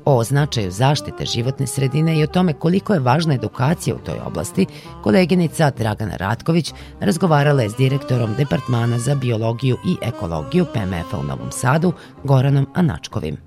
O 0.06 0.24
značaju 0.24 0.72
zaštite 0.72 1.26
životne 1.26 1.68
sredine 1.68 2.20
i 2.20 2.24
o 2.24 2.28
tome 2.28 2.54
koliko 2.54 2.94
je 2.94 3.00
važna 3.00 3.34
edukacija 3.34 3.96
u 3.96 4.00
toj 4.00 4.20
oblasti, 4.26 4.66
koleginica 5.04 5.72
Dragana 5.78 6.16
Ratković 6.16 6.74
razgovarala 7.00 7.62
je 7.62 7.70
s 7.70 7.76
direktorom 7.76 8.34
Departmana 8.38 9.00
za 9.00 9.16
biologiju 9.16 9.78
i 9.86 9.96
ekologiju 10.02 10.66
PMF-a 10.74 11.20
u 11.20 11.24
Novom 11.24 11.52
Sadu, 11.52 11.94
Goranom 12.24 12.68
Anačkovim. 12.74 13.45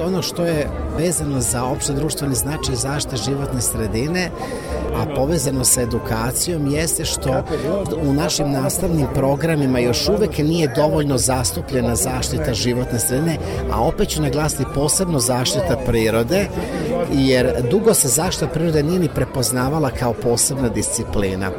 Ono 0.00 0.22
što 0.22 0.44
je 0.44 0.68
vezano 0.98 1.40
za 1.40 1.64
opšte 1.64 1.92
društveni 1.92 2.34
značaj 2.34 2.74
zaštite 2.74 3.16
životne 3.16 3.60
sredine, 3.60 4.30
a 4.96 5.14
povezano 5.16 5.64
sa 5.64 5.82
edukacijom, 5.82 6.66
jeste 6.66 7.04
što 7.04 7.44
u 8.02 8.12
našim 8.12 8.50
nastavnim 8.50 9.06
programima 9.14 9.78
još 9.78 10.08
uvek 10.08 10.38
nije 10.38 10.72
dovoljno 10.76 11.18
zastupljena 11.18 11.96
zaštita 11.96 12.54
životne 12.54 12.98
sredine, 12.98 13.38
a 13.72 13.82
opet 13.82 14.08
ću 14.08 14.22
naglasiti 14.22 14.64
posebno 14.74 15.18
zaštita 15.18 15.76
prirode, 15.86 16.46
jer 17.12 17.62
dugo 17.70 17.94
se 17.94 18.08
zaštita 18.08 18.46
prirode 18.46 18.82
nije 18.82 19.00
ni 19.00 19.08
prepoznavala 19.08 19.90
kao 19.90 20.12
posebna 20.12 20.68
disciplina. 20.68 21.50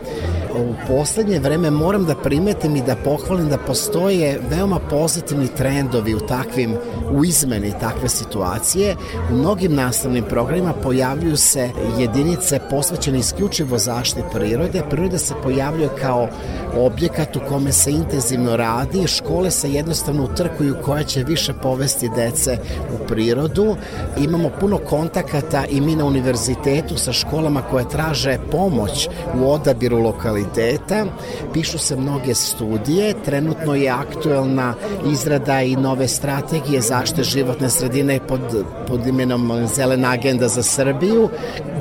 U 0.56 0.74
poslednje 0.88 1.40
vreme 1.40 1.72
moram 1.72 2.06
da 2.06 2.16
primetim 2.16 2.76
i 2.76 2.82
da 2.82 2.96
pohvalim 2.96 3.50
da 3.50 3.58
postoje 3.58 4.40
veoma 4.50 4.80
pozitivni 4.80 5.48
trendovi 5.48 6.16
u 6.16 6.20
takvim, 6.20 6.76
u 7.12 7.26
izmeni 7.26 7.74
takve 7.80 8.10
situacije. 8.10 8.23
U 9.32 9.36
mnogim 9.36 9.76
nastavnim 9.76 10.24
programima 10.24 10.74
pojavljuju 10.74 11.38
se 11.38 11.70
jedinice 12.00 12.60
posvećene 12.70 13.20
isključivo 13.20 13.78
zaštiti 13.78 14.28
prirode. 14.34 14.82
Priroda 14.90 15.18
se 15.18 15.34
pojavljuje 15.44 15.90
kao 16.02 16.28
objekat 16.78 17.36
u 17.36 17.40
kome 17.50 17.72
se 17.72 17.92
intenzivno 17.92 18.58
radi, 18.58 19.08
škole 19.08 19.52
se 19.52 19.72
jednostavno 19.72 20.24
utrkuju 20.24 20.76
koja 20.86 21.04
će 21.04 21.24
više 21.24 21.54
povesti 21.54 22.10
dece 22.16 22.58
u 22.94 23.08
prirodu. 23.08 23.76
Imamo 24.18 24.50
puno 24.60 24.78
kontakata 24.78 25.66
i 25.70 25.82
mi 25.82 25.96
na 25.96 26.06
univerzitetu 26.06 26.98
sa 26.98 27.14
školama 27.14 27.62
koje 27.62 27.90
traže 27.90 28.38
pomoć 28.52 29.10
u 29.40 29.52
odabiru 29.52 30.00
lokaliteta. 30.00 31.06
Pišu 31.54 31.78
se 31.78 31.96
mnoge 31.96 32.34
studije, 32.34 33.14
trenutno 33.26 33.76
je 33.76 33.90
aktuelna 33.90 34.74
izrada 35.12 35.62
i 35.62 35.76
nove 35.76 36.08
strategije 36.08 36.82
zaštite 36.82 37.24
životne 37.24 37.70
sredine 37.70 38.13
pod, 38.20 38.66
pod 38.88 39.08
imenom 39.08 39.68
Zelena 39.76 40.12
agenda 40.12 40.48
za 40.48 40.64
Srbiju, 40.64 41.30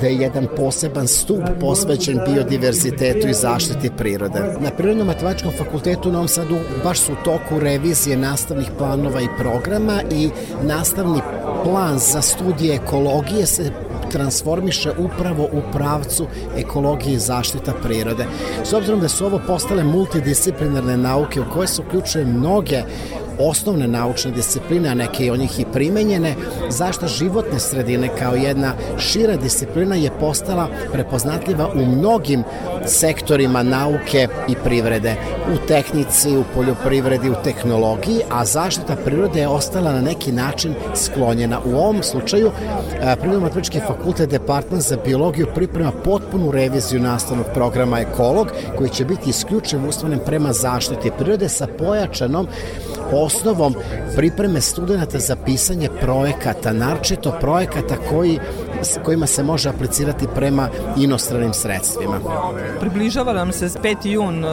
da 0.01 0.07
je 0.07 0.15
jedan 0.15 0.47
poseban 0.57 1.07
stup 1.07 1.41
posvećen 1.59 2.19
biodiverzitetu 2.27 3.27
i 3.27 3.33
zaštiti 3.33 3.91
prirode. 3.97 4.39
Na 4.59 4.69
Prirodno-matematičkom 4.77 5.51
fakultetu 5.57 6.09
u 6.09 6.11
Novom 6.11 6.27
Sadu 6.27 6.57
baš 6.83 6.99
su 6.99 7.13
u 7.13 7.23
toku 7.23 7.59
revizije 7.59 8.17
nastavnih 8.17 8.71
planova 8.77 9.21
i 9.21 9.27
programa 9.37 10.01
i 10.11 10.29
nastavni 10.63 11.21
plan 11.63 11.99
za 11.99 12.21
studije 12.21 12.75
ekologije 12.75 13.45
se 13.45 13.71
transformiše 14.11 14.91
upravo 14.97 15.43
u 15.43 15.61
pravcu 15.73 16.27
ekologije 16.57 17.15
i 17.15 17.19
zaštita 17.19 17.73
prirode. 17.83 18.25
S 18.63 18.73
obzirom 18.73 18.99
da 18.99 19.07
su 19.07 19.25
ovo 19.25 19.39
postale 19.47 19.83
multidisciplinarne 19.83 20.97
nauke 20.97 21.41
u 21.41 21.49
koje 21.53 21.67
se 21.67 21.81
uključuje 21.81 22.25
mnoge 22.25 22.83
osnovne 23.39 23.87
naučne 23.87 24.31
discipline, 24.31 24.89
a 24.89 24.93
neke 24.93 25.31
od 25.31 25.39
njih 25.39 25.59
i 25.59 25.65
primenjene, 25.73 26.35
zašta 26.69 27.07
životne 27.07 27.59
sredine 27.59 28.09
kao 28.19 28.35
jedna 28.35 28.73
šira 28.97 29.35
disciplina 29.35 29.95
je 29.95 30.11
postala 30.19 30.67
prepoznatljiva 30.91 31.69
u 31.75 31.85
mnogim 31.85 32.43
sektorima 32.85 33.63
nauke 33.63 34.27
i 34.47 34.55
privrede, 34.63 35.15
u 35.53 35.67
tehnici, 35.67 36.37
u 36.37 36.43
poljoprivredi, 36.55 37.29
u 37.29 37.35
tehnologiji, 37.43 38.21
a 38.31 38.45
zaštita 38.45 38.95
prirode 38.95 39.39
je 39.39 39.47
ostala 39.47 39.91
na 39.91 40.01
neki 40.01 40.31
način 40.31 40.73
sklonjena. 40.95 41.59
U 41.65 41.75
ovom 41.75 42.03
slučaju 42.03 42.51
Prirodno-matematički 43.21 43.79
fakultet 43.87 44.29
Department 44.29 44.83
za 44.83 44.97
biologiju 45.05 45.47
priprema 45.55 45.91
potpunu 45.91 46.51
reviziju 46.51 47.01
nastavnog 47.01 47.45
programa 47.53 47.99
Ekolog, 47.99 48.47
koji 48.77 48.89
će 48.89 49.05
biti 49.05 49.29
isključivo 49.29 49.87
usvojen 49.87 50.19
prema 50.25 50.53
zaštiti 50.53 51.11
prirode 51.17 51.49
sa 51.49 51.67
pojačanom 51.67 52.47
osnovom 53.15 53.75
pripreme 54.15 54.61
studenta 54.61 55.19
za 55.19 55.35
pisanje 55.35 55.89
projekata, 56.01 56.73
naročito 56.73 57.37
projekata 57.41 57.95
koji 58.09 58.39
kojima 59.03 59.27
se 59.27 59.43
može 59.43 59.69
aplicirati 59.69 60.27
prema 60.35 60.69
inostranim 60.97 61.53
sredstvima. 61.53 62.19
Približava 62.79 63.33
nam 63.33 63.51
se 63.51 63.69
5. 63.69 64.07
jun, 64.07 64.45
e, 64.45 64.47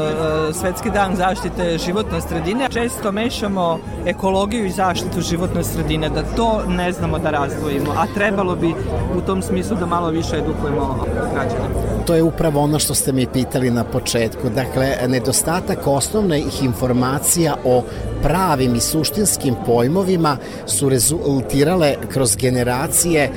Svetski 0.53 0.91
dan 0.91 1.17
zaštite 1.17 1.79
životne 1.79 2.21
sredine. 2.21 2.69
Često 2.71 3.13
mešamo 3.13 3.79
ekologiju 4.07 4.67
i 4.67 4.71
zaštitu 4.71 5.21
životne 5.21 5.65
sredine, 5.65 6.09
da 6.09 6.23
to 6.23 6.63
ne 6.69 6.93
znamo 6.93 7.19
da 7.19 7.31
razdvojimo, 7.31 7.91
a 7.97 8.07
trebalo 8.15 8.57
bi 8.57 8.75
u 9.17 9.21
tom 9.21 9.43
smislu 9.43 9.77
da 9.77 9.87
malo 9.87 10.11
više 10.11 10.37
edukujemo 10.37 11.05
građane. 11.33 11.91
To 12.07 12.15
je 12.15 12.23
upravo 12.23 12.61
ono 12.61 12.79
što 12.79 12.95
ste 12.95 13.13
mi 13.13 13.27
pitali 13.27 13.71
na 13.71 13.85
početku. 13.85 14.49
Dakle, 14.55 14.97
nedostatak 15.09 15.87
osnovnih 15.87 16.63
informacija 16.63 17.57
o 17.65 17.83
pravim 18.23 18.75
i 18.75 18.81
suštinskim 18.81 19.55
pojmovima 19.67 20.37
su 20.67 20.89
rezultirale 20.89 21.95
kroz 22.13 22.37
generacije 22.37 23.31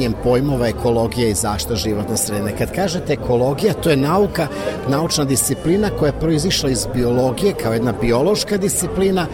mešanjem 0.00 0.22
pojmova 0.22 0.68
ekologije 0.68 1.30
i 1.30 1.34
zašta 1.34 1.74
životne 1.76 2.16
sredine. 2.16 2.56
Kad 2.58 2.72
kažete 2.72 3.12
ekologija, 3.12 3.74
to 3.74 3.90
je 3.90 3.96
nauka, 3.96 4.46
naučna 4.88 5.24
disciplina 5.24 5.90
koja 5.98 6.08
je 6.08 6.20
proizišla 6.20 6.70
iz 6.70 6.86
biologije 6.94 7.54
kao 7.54 7.72
jedna 7.72 7.92
biološka 8.00 8.56
disciplina 8.56 9.26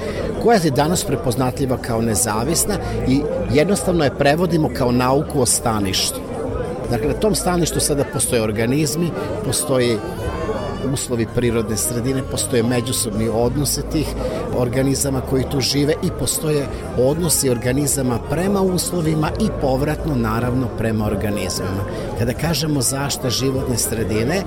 koja 0.42 0.58
je 0.64 0.70
danas 0.70 1.04
prepoznatljiva 1.04 1.76
kao 1.76 2.02
nezavisna 2.02 2.74
i 3.08 3.20
jednostavno 3.52 4.04
je 4.04 4.18
prevodimo 4.18 4.70
kao 4.74 4.92
nauku 4.92 5.40
o 5.40 5.46
staništu. 5.46 6.20
Dakle, 6.90 7.08
na 7.08 7.14
tom 7.14 7.34
staništu 7.34 7.80
sada 7.80 8.04
postoje 8.12 8.42
organizmi, 8.42 9.10
postoji 9.44 9.98
uslovi 10.92 11.26
prirodne 11.34 11.76
sredine, 11.76 12.22
postoje 12.30 12.62
međusobni 12.62 13.28
odnose 13.28 13.82
tih 13.82 14.06
organizama 14.56 15.20
koji 15.20 15.44
tu 15.50 15.60
žive 15.60 15.94
i 16.02 16.10
postoje 16.18 16.66
odnosi 16.98 17.50
organizama 17.50 18.18
prema 18.30 18.60
uslovima 18.60 19.30
i 19.40 19.48
povratno 19.60 20.14
naravno 20.14 20.66
prema 20.78 21.06
organizmima. 21.06 21.82
Kada 22.18 22.32
kažemo 22.32 22.80
zašta 22.80 23.30
životne 23.30 23.76
sredine, 23.76 24.42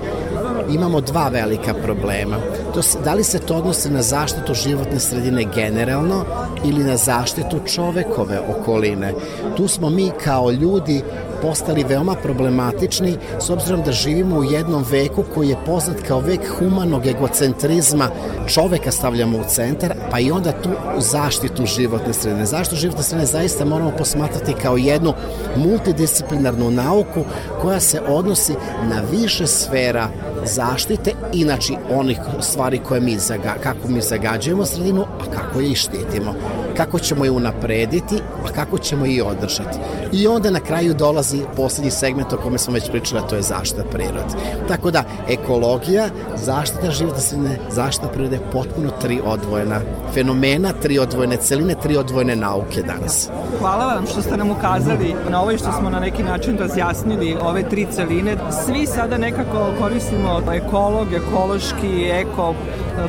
imamo 0.70 1.00
dva 1.00 1.28
velika 1.28 1.74
problema. 1.74 2.36
To, 2.74 2.80
da 3.04 3.14
li 3.14 3.24
se 3.24 3.38
to 3.38 3.54
odnosi 3.54 3.90
na 3.90 4.02
zaštitu 4.02 4.54
životne 4.54 5.00
sredine 5.00 5.44
generalno 5.54 6.24
ili 6.64 6.84
na 6.84 6.96
zaštitu 6.96 7.60
čovekove 7.66 8.40
okoline? 8.40 9.12
Tu 9.56 9.68
smo 9.68 9.90
mi 9.90 10.10
kao 10.24 10.50
ljudi 10.50 11.02
postali 11.42 11.84
veoma 11.84 12.14
problematični 12.14 13.16
s 13.40 13.50
obzirom 13.50 13.82
da 13.82 13.92
živimo 13.92 14.36
u 14.36 14.44
jednom 14.44 14.84
veku 14.90 15.24
koji 15.34 15.48
je 15.48 15.64
poznat 15.66 15.96
kao 16.08 16.20
vek 16.20 16.40
humanog 16.58 17.06
egocentrizma. 17.06 18.08
Čoveka 18.48 18.90
stavljamo 18.90 19.38
u 19.38 19.44
centar, 19.48 19.94
pa 20.10 20.18
i 20.18 20.30
onda 20.30 20.52
tu 20.52 20.70
zaštitu 20.98 21.66
životne 21.66 22.12
sredine. 22.12 22.46
Zašto 22.46 22.76
životne 22.76 23.02
sredine 23.02 23.26
zaista 23.26 23.64
moramo 23.64 23.92
posmatrati 23.98 24.54
kao 24.62 24.76
jednu 24.76 25.14
multidisciplinarnu 25.56 26.70
nauku 26.70 27.24
koja 27.62 27.80
se 27.80 28.00
odnosi 28.00 28.52
na 28.82 29.02
više 29.10 29.46
sfera 29.46 30.08
zaštite, 30.44 31.12
inači 31.32 31.76
onih 31.90 32.18
stvari 32.40 32.80
koje 32.88 33.00
mi 33.00 33.18
zaga, 33.18 33.54
kako 33.62 33.88
mi 33.88 34.00
zagađujemo 34.00 34.66
sredinu, 34.66 35.02
a 35.02 35.30
kako 35.36 35.60
je 35.60 35.70
i 35.70 35.74
štitimo. 35.74 36.34
Kako 36.76 36.98
ćemo 36.98 37.24
je 37.24 37.30
unaprediti, 37.30 38.16
a 38.44 38.52
kako 38.52 38.78
ćemo 38.78 39.06
je 39.06 39.12
i 39.14 39.22
održati. 39.22 39.78
I 40.12 40.26
onda 40.26 40.50
na 40.50 40.60
kraju 40.60 40.94
dolazi 40.94 41.42
poslednji 41.56 41.90
segment 41.90 42.32
o 42.32 42.36
kome 42.36 42.58
smo 42.58 42.74
već 42.74 42.90
pričali, 42.90 43.20
a 43.20 43.26
to 43.26 43.36
je 43.36 43.42
zaštita 43.42 43.84
prirode. 43.84 44.34
Tako 44.68 44.90
da, 44.90 45.04
ekologija, 45.28 46.08
zaštita 46.36 46.90
životne 46.90 47.20
sredine, 47.20 47.58
zaštita 47.70 48.08
prirode, 48.08 48.38
potpuno 48.52 48.90
tri 49.00 49.20
odvojena 49.24 49.80
fenomena, 50.14 50.72
tri 50.82 50.98
odvojene 50.98 51.36
celine, 51.36 51.74
tri 51.82 51.96
odvojene 51.96 52.36
nauke 52.36 52.82
danas. 52.82 53.28
Hvala 53.58 53.94
vam 53.94 54.06
što 54.06 54.22
ste 54.22 54.36
nam 54.36 54.50
ukazali 54.50 55.14
na 55.30 55.42
ovoj 55.42 55.58
što 55.58 55.72
smo 55.72 55.90
na 55.90 56.00
neki 56.00 56.22
način 56.22 56.58
razjasnili 56.58 57.36
ove 57.42 57.68
tri 57.68 57.86
celine. 57.92 58.36
Svi 58.66 58.86
sada 58.86 59.18
nekako 59.18 59.72
koristimo 59.80 60.42
ekolog, 60.54 61.12
ekološki, 61.12 62.10
eko, 62.12 62.54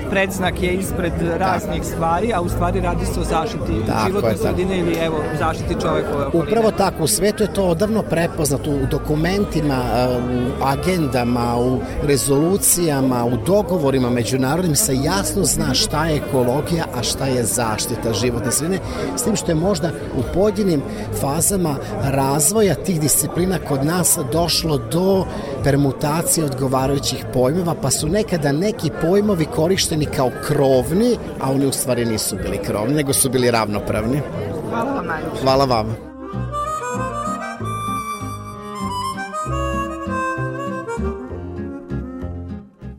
predznak 0.10 0.64
je 0.64 0.74
ispred 0.74 1.14
raznih 1.38 1.84
stvari, 1.84 2.34
a 2.34 2.42
u 2.42 2.50
stvari 2.50 2.82
radi 2.82 3.06
se 3.06 3.20
o 3.20 3.24
zaštiti 3.24 3.86
tako 3.88 4.08
životne 4.08 4.38
sredine 4.38 4.80
ili 4.80 4.94
evo 5.02 5.18
zaštiti 5.40 5.76
čovekove 5.82 6.26
okoline. 6.26 6.50
Upravo 6.50 6.72
tako, 6.72 7.04
u 7.04 7.08
svetu 7.08 7.44
je 7.44 7.54
to 7.54 7.64
odavno 7.64 8.02
prepoznato 8.02 8.72
u 8.72 8.86
dokumentima, 8.92 9.84
u 10.62 10.64
agendama, 10.64 11.58
u 11.60 11.80
rezolucijama, 12.04 13.26
u 13.26 13.38
dogovorima 13.46 14.10
međunarodnim 14.10 14.76
se 14.76 14.96
jasno 14.96 15.44
zna 15.44 15.74
šta 15.74 16.06
je 16.06 16.18
ekologija, 16.18 16.86
a 16.96 17.04
šta 17.04 17.26
je 17.26 17.44
zaštita 17.44 18.14
životne 18.14 18.52
sredine, 18.52 18.80
s 19.18 19.24
tim 19.24 19.36
što 19.36 19.52
je 19.52 19.56
možda 19.56 19.90
u 20.18 20.22
pojedinim 20.34 20.82
fazama 21.22 21.76
razvoja 22.04 22.76
tih 22.76 23.02
disciplina 23.02 23.58
kod 23.68 23.86
nas 23.86 24.20
došlo 24.32 24.78
do 24.78 25.26
permutacije 25.64 26.46
odgovarajućih 26.46 27.26
pojmova, 27.34 27.76
pa 27.82 27.92
su 27.92 28.08
nekada 28.08 28.52
neki 28.52 28.90
pojmovi 29.02 29.46
korišteni 29.46 30.06
kao 30.06 30.32
krovni, 30.48 31.18
a 31.40 31.52
oni 31.52 31.66
u 31.66 31.72
stvari 31.72 32.06
nisu 32.06 32.36
bili 32.36 32.58
krovni, 32.58 32.96
nego 32.96 33.14
su 33.14 33.30
bili 33.30 33.52
ravnopravni. 33.52 34.22
Hvala 34.70 34.92
vam. 34.92 35.08
Hvala 35.42 35.66
vam. 35.66 36.11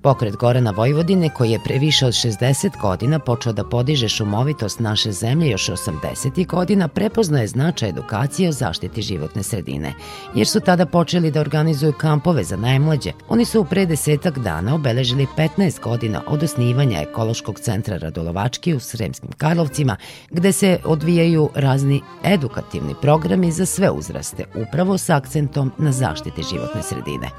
Pokret 0.02 0.36
Gorana 0.36 0.70
Vojvodine, 0.70 1.30
koji 1.34 1.50
je 1.50 1.60
pre 1.64 1.78
više 1.78 2.06
od 2.06 2.12
60 2.12 2.80
godina 2.80 3.18
počeo 3.18 3.52
da 3.52 3.64
podiže 3.64 4.08
šumovitost 4.08 4.80
naše 4.80 5.12
zemlje 5.12 5.50
još 5.50 5.68
80. 5.68 6.46
godina, 6.46 6.88
prepoznaje 6.88 7.46
značaj 7.46 7.88
edukacije 7.88 8.48
o 8.48 8.52
zaštiti 8.52 9.02
životne 9.02 9.42
sredine, 9.42 9.94
jer 10.34 10.46
su 10.46 10.60
tada 10.60 10.86
počeli 10.86 11.30
da 11.30 11.40
organizuju 11.40 11.92
kampove 11.92 12.44
za 12.44 12.56
najmlađe. 12.56 13.12
Oni 13.28 13.44
su 13.44 13.60
u 13.60 13.64
pre 13.64 13.86
desetak 13.86 14.38
dana 14.38 14.74
obeležili 14.74 15.26
15 15.36 15.80
godina 15.80 16.22
od 16.26 16.42
osnivanja 16.42 17.02
Ekološkog 17.02 17.60
centra 17.60 17.96
Radolovački 17.96 18.74
u 18.74 18.80
Sremskim 18.80 19.30
Karlovcima, 19.36 19.96
gde 20.30 20.52
se 20.52 20.78
odvijaju 20.84 21.50
razni 21.54 22.00
edukativni 22.24 22.94
programi 23.02 23.52
za 23.52 23.66
sve 23.66 23.90
uzraste, 23.90 24.44
upravo 24.68 24.98
sa 24.98 25.16
akcentom 25.16 25.72
na 25.78 25.92
zaštiti 25.92 26.42
životne 26.42 26.82
sredine. 26.82 27.30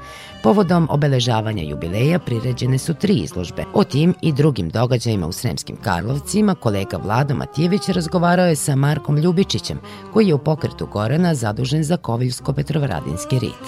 Povodom 0.44 0.88
obeležavanja 0.90 1.62
jubileja 1.62 2.18
priređene 2.18 2.78
su 2.78 2.94
tri 2.94 3.14
izložbe. 3.14 3.64
O 3.74 3.84
tim 3.84 4.14
i 4.22 4.32
drugim 4.32 4.68
događajima 4.68 5.26
u 5.26 5.32
Sremskim 5.32 5.76
Karlovcima 5.76 6.54
kolega 6.54 6.96
Vlado 6.96 7.34
Matijević 7.34 7.88
razgovarao 7.88 8.46
je 8.46 8.56
sa 8.56 8.76
Markom 8.76 9.18
Ljubičićem, 9.18 9.80
koji 10.12 10.28
je 10.28 10.34
u 10.34 10.38
pokretu 10.38 10.86
Gorana 10.86 11.34
zadužen 11.34 11.84
za 11.84 11.96
Kovilsko-Petrovaradinski 11.96 13.40
rit. 13.40 13.64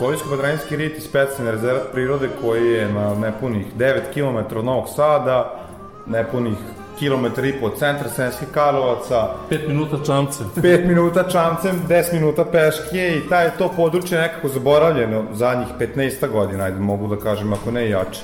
Kovilsko-Petrovaradinski 0.00 0.76
rit 0.76 0.94
je 0.94 1.00
specijalni 1.00 1.52
rezervat 1.52 1.92
prirode 1.92 2.28
koji 2.42 2.72
je 2.72 2.92
na 2.92 3.14
nepunih 3.14 3.66
9 3.78 4.00
km 4.14 4.58
od 4.58 4.64
Novog 4.64 4.88
Sada, 4.96 5.66
nepunih 6.06 6.56
kilometar 7.00 7.44
i 7.44 7.52
po 7.60 7.66
od 7.66 7.78
centra 7.78 8.08
Sremskih 8.08 8.48
Karlovaca. 8.54 9.28
5 9.50 9.68
minuta 9.68 9.96
čamcem. 10.06 10.46
5 10.56 10.86
minuta 10.86 11.24
čamcem, 11.28 11.82
10 11.88 12.12
minuta 12.12 12.44
peške 12.44 13.16
i 13.16 13.28
taj 13.28 13.50
to 13.58 13.68
područje 13.76 14.20
nekako 14.20 14.48
zaboravljeno 14.48 15.24
zadnjih 15.32 15.68
15 15.78 16.28
godina, 16.28 16.64
ajde 16.64 16.80
mogu 16.80 17.08
da 17.08 17.16
kažem 17.16 17.52
ako 17.52 17.70
ne 17.70 17.90
jače. 17.90 18.20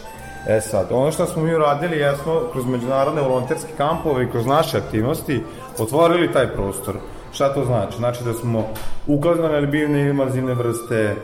E 0.49 0.61
sad, 0.61 0.87
ono 0.91 1.13
što 1.13 1.27
smo 1.27 1.43
mi 1.43 1.55
uradili 1.55 1.99
jesmo 1.99 2.41
kroz 2.53 2.67
međunarodne 2.67 3.23
volonterske 3.23 3.73
kampove 3.77 4.25
i 4.25 4.31
kroz 4.31 4.47
naše 4.47 4.79
aktivnosti 4.79 5.43
otvorili 5.79 6.33
taj 6.33 6.47
prostor. 6.47 6.95
Šta 7.33 7.55
to 7.55 7.65
znači? 7.65 7.97
Znači 7.97 8.25
da 8.25 8.33
smo 8.33 8.69
uklanjali 9.07 9.67
biljne 9.67 10.03
i 10.03 10.09
invazivne 10.09 10.55
vrste, 10.55 11.15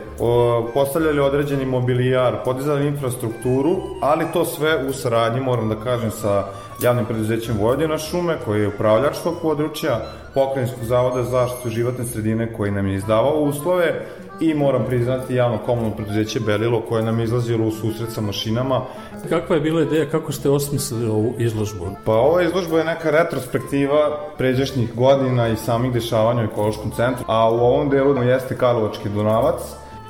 postavljali 0.73 1.19
određeni 1.19 1.65
mobilijar, 1.65 2.43
podizali 2.45 2.87
infrastrukturu, 2.87 3.75
ali 4.01 4.25
to 4.33 4.45
sve 4.45 4.85
u 4.89 4.93
saradnji, 4.93 5.41
moram 5.41 5.69
da 5.69 5.75
kažem, 5.75 6.11
sa 6.11 6.43
javnim 6.81 7.05
preduzećem 7.05 7.57
Vojvodina 7.57 7.97
šume, 7.97 8.37
koji 8.45 8.61
je 8.61 8.67
upravljač 8.67 9.17
tog 9.23 9.35
područja, 9.41 10.01
Pokrajinskog 10.33 10.83
zavoda 10.83 11.23
za 11.23 11.29
zaštitu 11.29 11.69
životne 11.69 12.05
sredine 12.05 12.53
koji 12.53 12.71
nam 12.71 12.87
je 12.87 12.95
izdavao 12.95 13.39
uslove 13.39 14.05
i 14.39 14.53
moram 14.53 14.85
priznati 14.85 15.35
javno 15.35 15.57
komunalno 15.57 15.95
preduzeće 15.95 16.39
Belilo 16.39 16.81
koje 16.81 17.03
nam 17.03 17.19
je 17.19 17.23
izlazilo 17.23 17.67
u 17.67 17.71
susret 17.71 18.11
sa 18.11 18.21
mašinama. 18.21 18.81
Kakva 19.29 19.55
je 19.55 19.61
bila 19.61 19.81
ideja, 19.81 20.09
kako 20.09 20.31
ste 20.31 20.49
osmislili 20.49 21.05
ovu 21.05 21.33
izložbu? 21.37 21.87
Pa 22.05 22.11
ova 22.11 22.41
izložba 22.41 22.77
je 22.77 22.85
neka 22.85 23.09
retrospektiva 23.11 24.19
pređašnjih 24.37 24.95
godina 24.95 25.47
i 25.47 25.55
samih 25.55 25.93
dešavanja 25.93 26.41
u 26.41 26.45
ekološkom 26.45 26.91
centru, 26.91 27.25
a 27.27 27.51
u 27.51 27.55
ovom 27.55 27.89
delu 27.89 28.23
jeste 28.23 28.57
Karlovački 28.57 29.09
Dunavac, 29.09 29.61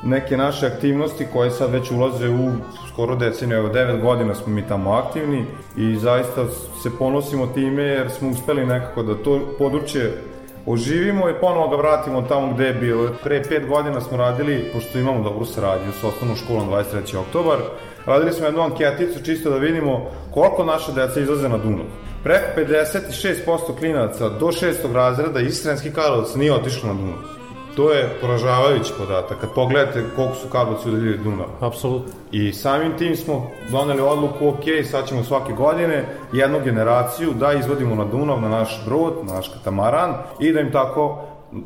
neke 0.05 0.37
naše 0.37 0.67
aktivnosti 0.67 1.27
koje 1.33 1.51
sad 1.51 1.71
već 1.71 1.91
ulaze 1.91 2.29
u 2.29 2.51
skoro 2.93 3.15
deceniju, 3.15 3.57
evo 3.57 3.69
9 3.69 4.01
godina 4.01 4.35
smo 4.35 4.53
mi 4.53 4.67
tamo 4.67 4.91
aktivni 4.91 5.45
i 5.77 5.95
zaista 5.95 6.45
se 6.83 6.89
ponosimo 6.99 7.47
time 7.47 7.83
jer 7.83 8.11
smo 8.11 8.29
uspeli 8.29 8.65
nekako 8.65 9.03
da 9.03 9.23
to 9.23 9.39
područje 9.57 10.21
oživimo 10.65 11.29
i 11.29 11.33
ponovo 11.41 11.67
ga 11.67 11.75
vratimo 11.75 12.21
tamo 12.21 12.53
gde 12.53 12.65
je 12.65 12.73
bilo. 12.73 13.09
Pre 13.23 13.43
pet 13.43 13.67
godina 13.67 14.01
smo 14.01 14.17
radili, 14.17 14.69
pošto 14.73 14.99
imamo 14.99 15.23
dobru 15.23 15.45
saradnju 15.45 15.91
s 15.91 16.03
osnovnom 16.03 16.37
školom 16.37 16.69
23. 16.69 17.17
oktobar, 17.17 17.57
radili 18.05 18.33
smo 18.33 18.45
jednu 18.45 18.61
anketicu 18.61 19.23
čisto 19.23 19.49
da 19.49 19.57
vidimo 19.57 20.05
koliko 20.33 20.63
naše 20.63 20.91
deca 20.91 21.19
izlaze 21.19 21.49
na 21.49 21.57
Dunav. 21.57 21.85
Preko 22.23 22.45
56% 22.57 23.79
klinaca 23.79 24.29
do 24.29 24.51
šestog 24.51 24.93
razreda 24.93 25.39
iz 25.39 25.61
Srenski 25.61 25.91
Karlovac 25.91 26.35
nije 26.35 26.53
otišlo 26.53 26.93
na 26.93 26.93
Dunav. 26.93 27.42
To 27.75 27.91
je 27.91 28.09
poražavajući 28.21 28.93
podatak. 28.97 29.37
Kad 29.41 29.53
pogledate 29.53 30.03
koliko 30.15 30.35
su 30.35 30.47
Karlovci 30.47 30.89
udaljili 30.89 31.17
Dunav. 31.17 31.47
Apsolutno. 31.61 32.13
I 32.31 32.53
samim 32.53 32.97
tim 32.97 33.15
smo 33.15 33.51
doneli 33.71 34.01
odluku, 34.01 34.47
ok, 34.47 34.85
sad 34.91 35.07
ćemo 35.07 35.23
svake 35.23 35.53
godine 35.53 36.05
jednu 36.33 36.59
generaciju 36.63 37.33
da 37.33 37.53
izvodimo 37.53 37.95
na 37.95 38.05
Dunav, 38.05 38.41
na 38.41 38.49
naš 38.49 38.81
brod, 38.85 39.13
na 39.23 39.33
naš 39.33 39.49
katamaran 39.49 40.13
i 40.39 40.51
da 40.51 40.59
im 40.59 40.71
tako 40.71 41.21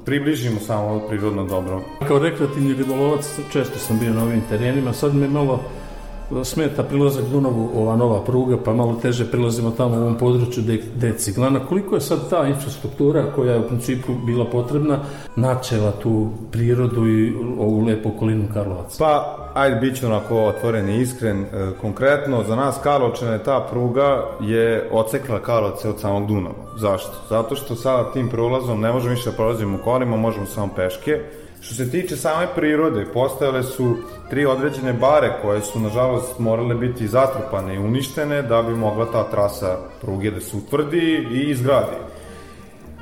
približimo 0.05 0.59
samo 0.59 0.99
prirodno 1.07 1.45
dobro. 1.45 1.81
Kao 2.07 2.19
rekreativni 2.19 2.73
ribolovac 2.73 3.39
često 3.51 3.79
sam 3.79 3.99
bio 3.99 4.13
na 4.13 4.23
ovim 4.23 4.41
terenima, 4.49 4.93
sad 4.93 5.15
me 5.15 5.27
malo 5.27 5.59
smeta 6.43 6.83
prilazak 6.83 7.25
Dunavu, 7.31 7.69
ova 7.75 7.95
nova 7.95 8.23
pruga, 8.23 8.57
pa 8.65 8.73
malo 8.73 8.95
teže 9.01 9.31
prilazimo 9.31 9.71
tamo 9.71 9.95
u 9.95 9.99
ovom 9.99 10.17
području 10.17 10.63
gde, 10.95 11.07
je 11.07 11.17
ciglana. 11.17 11.59
Koliko 11.59 11.95
je 11.95 12.01
sad 12.01 12.29
ta 12.29 12.47
infrastruktura 12.47 13.31
koja 13.35 13.53
je 13.53 13.59
u 13.59 13.67
principu 13.67 14.13
bila 14.25 14.45
potrebna 14.45 14.99
načela 15.35 15.91
tu 15.91 16.29
prirodu 16.51 17.07
i 17.07 17.33
ovu 17.59 17.85
lepu 17.85 18.09
okolinu 18.09 18.45
Karlovaca? 18.53 18.95
Pa, 18.99 19.37
ajde, 19.53 19.75
bit 19.75 19.99
ću 19.99 20.05
onako 20.05 20.43
otvoren 20.43 20.89
i 20.89 21.01
iskren. 21.01 21.41
E, 21.41 21.47
konkretno, 21.81 22.43
za 22.43 22.55
nas 22.55 22.79
Karlovčane 22.83 23.43
ta 23.43 23.67
pruga 23.71 24.23
je 24.41 24.89
ocekla 24.91 25.39
Karlovce 25.39 25.89
od 25.89 25.99
samog 25.99 26.27
Dunava. 26.27 26.55
Zašto? 26.77 27.11
Zato 27.29 27.55
što 27.55 27.75
sada 27.75 28.11
tim 28.11 28.29
prolazom 28.29 28.81
ne 28.81 28.91
možemo 28.91 29.13
više 29.13 29.29
da 29.29 29.35
prolazimo 29.35 29.77
kolima, 29.83 30.17
možemo 30.17 30.45
samo 30.45 30.69
peške. 30.75 31.19
Što 31.67 31.75
se 31.75 31.91
tiče 31.91 32.15
same 32.15 32.47
prirode, 32.55 33.05
postojale 33.13 33.63
su 33.63 33.95
tri 34.29 34.45
određene 34.45 34.93
bare 34.93 35.33
koje 35.41 35.61
su, 35.61 35.79
nažalost, 35.79 36.39
morale 36.39 36.75
biti 36.75 37.07
zatrpane 37.07 37.75
i 37.75 37.79
uništene 37.79 38.41
da 38.41 38.61
bi 38.61 38.75
mogla 38.75 39.05
ta 39.11 39.23
trasa 39.23 39.77
pruge 40.01 40.31
da 40.31 40.39
se 40.41 40.57
utvrdi 40.57 41.27
i 41.31 41.49
izgradi. 41.49 41.95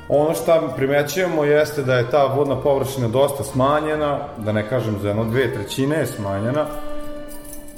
Ono 0.08 0.34
što 0.34 0.72
primećujemo 0.76 1.44
jeste 1.44 1.82
da 1.82 1.94
je 1.94 2.10
ta 2.10 2.24
vodna 2.24 2.60
površina 2.60 3.08
dosta 3.08 3.44
smanjena, 3.44 4.18
da 4.38 4.52
ne 4.52 4.68
kažem 4.68 4.98
za 5.02 5.08
jedno 5.08 5.24
dve 5.24 5.54
trećine 5.54 5.96
je 5.96 6.06
smanjena. 6.06 6.66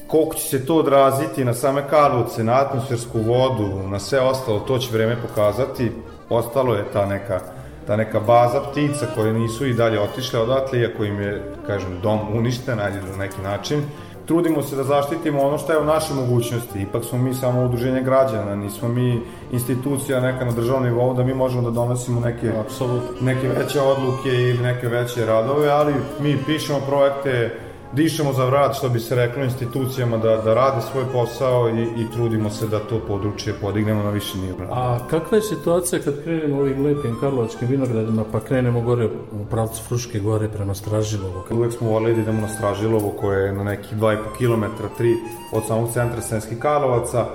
Koliko 0.07 0.35
će 0.35 0.49
se 0.49 0.67
to 0.67 0.77
odraziti 0.77 1.45
na 1.45 1.55
same 1.55 1.83
Karlovce, 1.91 2.45
na 2.45 2.53
atmosfersku 2.53 3.19
vodu, 3.19 3.89
na 3.89 3.99
sve 3.99 4.21
ostalo, 4.21 4.61
to 4.61 4.79
će 4.79 4.93
vreme 4.93 5.17
pokazati. 5.29 5.93
Ostalo 6.31 6.75
je 6.75 6.85
ta 6.93 7.07
neka 7.07 7.58
ta 7.89 7.97
neka 7.97 8.21
baza 8.21 8.61
ptica 8.61 9.07
koje 9.15 9.33
nisu 9.33 9.67
i 9.67 9.75
dalje 9.75 10.01
otišle 10.01 10.41
odatle, 10.41 10.81
iako 10.81 11.05
im 11.05 11.21
je, 11.21 11.55
kažem, 11.67 12.01
dom 12.03 12.19
uništen, 12.35 12.81
ajde 12.81 13.01
na 13.11 13.17
neki 13.17 13.43
način. 13.43 13.83
Trudimo 14.27 14.63
se 14.63 14.77
da 14.77 14.85
zaštitimo 14.85 15.43
ono 15.43 15.59
što 15.59 15.73
je 15.73 15.79
u 15.79 15.85
našoj 15.85 16.17
mogućnosti. 16.17 16.83
Ipak 16.83 17.05
smo 17.05 17.19
mi 17.19 17.35
samo 17.35 17.65
udruženje 17.65 18.03
građana, 18.03 18.57
nismo 18.57 18.89
mi 18.89 19.23
institucija 19.53 20.21
neka 20.21 20.45
na 20.45 20.53
državnom 20.53 20.85
nivou 20.85 21.15
da 21.15 21.25
mi 21.25 21.35
možemo 21.35 21.63
da 21.63 21.71
donosimo 21.71 22.21
neke, 22.21 22.53
Apsolutno. 22.61 23.27
neke 23.27 23.49
veće 23.49 23.81
odluke 23.81 24.29
ili 24.29 24.63
neke 24.63 24.89
veće 24.89 25.27
radove, 25.27 25.69
ali 25.69 25.95
mi 26.21 26.37
pišemo 26.47 26.81
projekte, 26.89 27.51
dišemo 27.93 28.33
za 28.33 28.45
vrat, 28.45 28.77
što 28.77 28.89
bi 28.89 29.01
se 29.01 29.15
reklo 29.15 29.45
institucijama, 29.45 30.17
da, 30.17 30.37
da 30.37 30.55
rade 30.55 30.83
svoj 30.93 31.05
posao 31.13 31.69
i, 31.69 31.83
i 31.83 32.11
trudimo 32.13 32.51
se 32.51 32.67
da 32.67 32.79
to 32.79 33.01
područje 33.09 33.55
podignemo 33.61 34.03
na 34.03 34.11
viši 34.11 34.39
nivo. 34.39 34.59
A 34.71 34.99
kakva 35.11 35.37
je 35.37 35.43
situacija 35.43 36.03
kad 36.03 36.23
krenemo 36.23 36.61
ovim 36.61 36.87
lepim 36.87 37.17
karlovačkim 37.21 37.69
vinogradima, 37.69 38.25
pa 38.33 38.41
krenemo 38.41 38.81
gore 38.81 39.07
u 39.07 39.45
pravcu 39.51 39.83
Fruške 39.83 40.19
gore 40.19 40.49
prema 40.49 40.75
Stražilovu? 40.75 41.43
Uvek 41.51 41.73
smo 41.73 41.89
volili 41.89 42.15
da 42.15 42.21
idemo 42.21 42.41
na 42.41 42.49
Stražilovo 42.49 43.11
koje 43.21 43.47
je 43.47 43.53
na 43.53 43.65
nekih 43.65 43.99
2,5 43.99 44.17
km, 44.39 44.65
3 45.03 45.17
od 45.53 45.67
samog 45.67 45.91
centra 45.93 46.21
Srenskih 46.21 46.59
Karlovaca. 46.59 47.27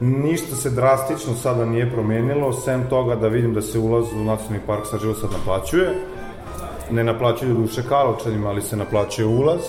Ništa 0.00 0.56
se 0.56 0.70
drastično 0.70 1.34
sada 1.34 1.64
nije 1.64 1.92
promenilo, 1.92 2.52
sem 2.52 2.88
toga 2.88 3.16
da 3.16 3.28
vidim 3.28 3.54
da 3.54 3.62
se 3.62 3.78
ulaz 3.78 4.04
u 4.12 4.24
nacionalni 4.24 4.66
park 4.66 4.86
Stražilovo 4.86 5.18
sad 5.18 5.30
naplaćuje. 5.32 5.94
Ne 6.90 7.04
naplaćuju 7.04 7.54
duše 7.54 7.82
Karlovčanima, 7.88 8.48
ali 8.48 8.62
se 8.62 8.76
naplaćuje 8.76 9.26
ulaz 9.26 9.60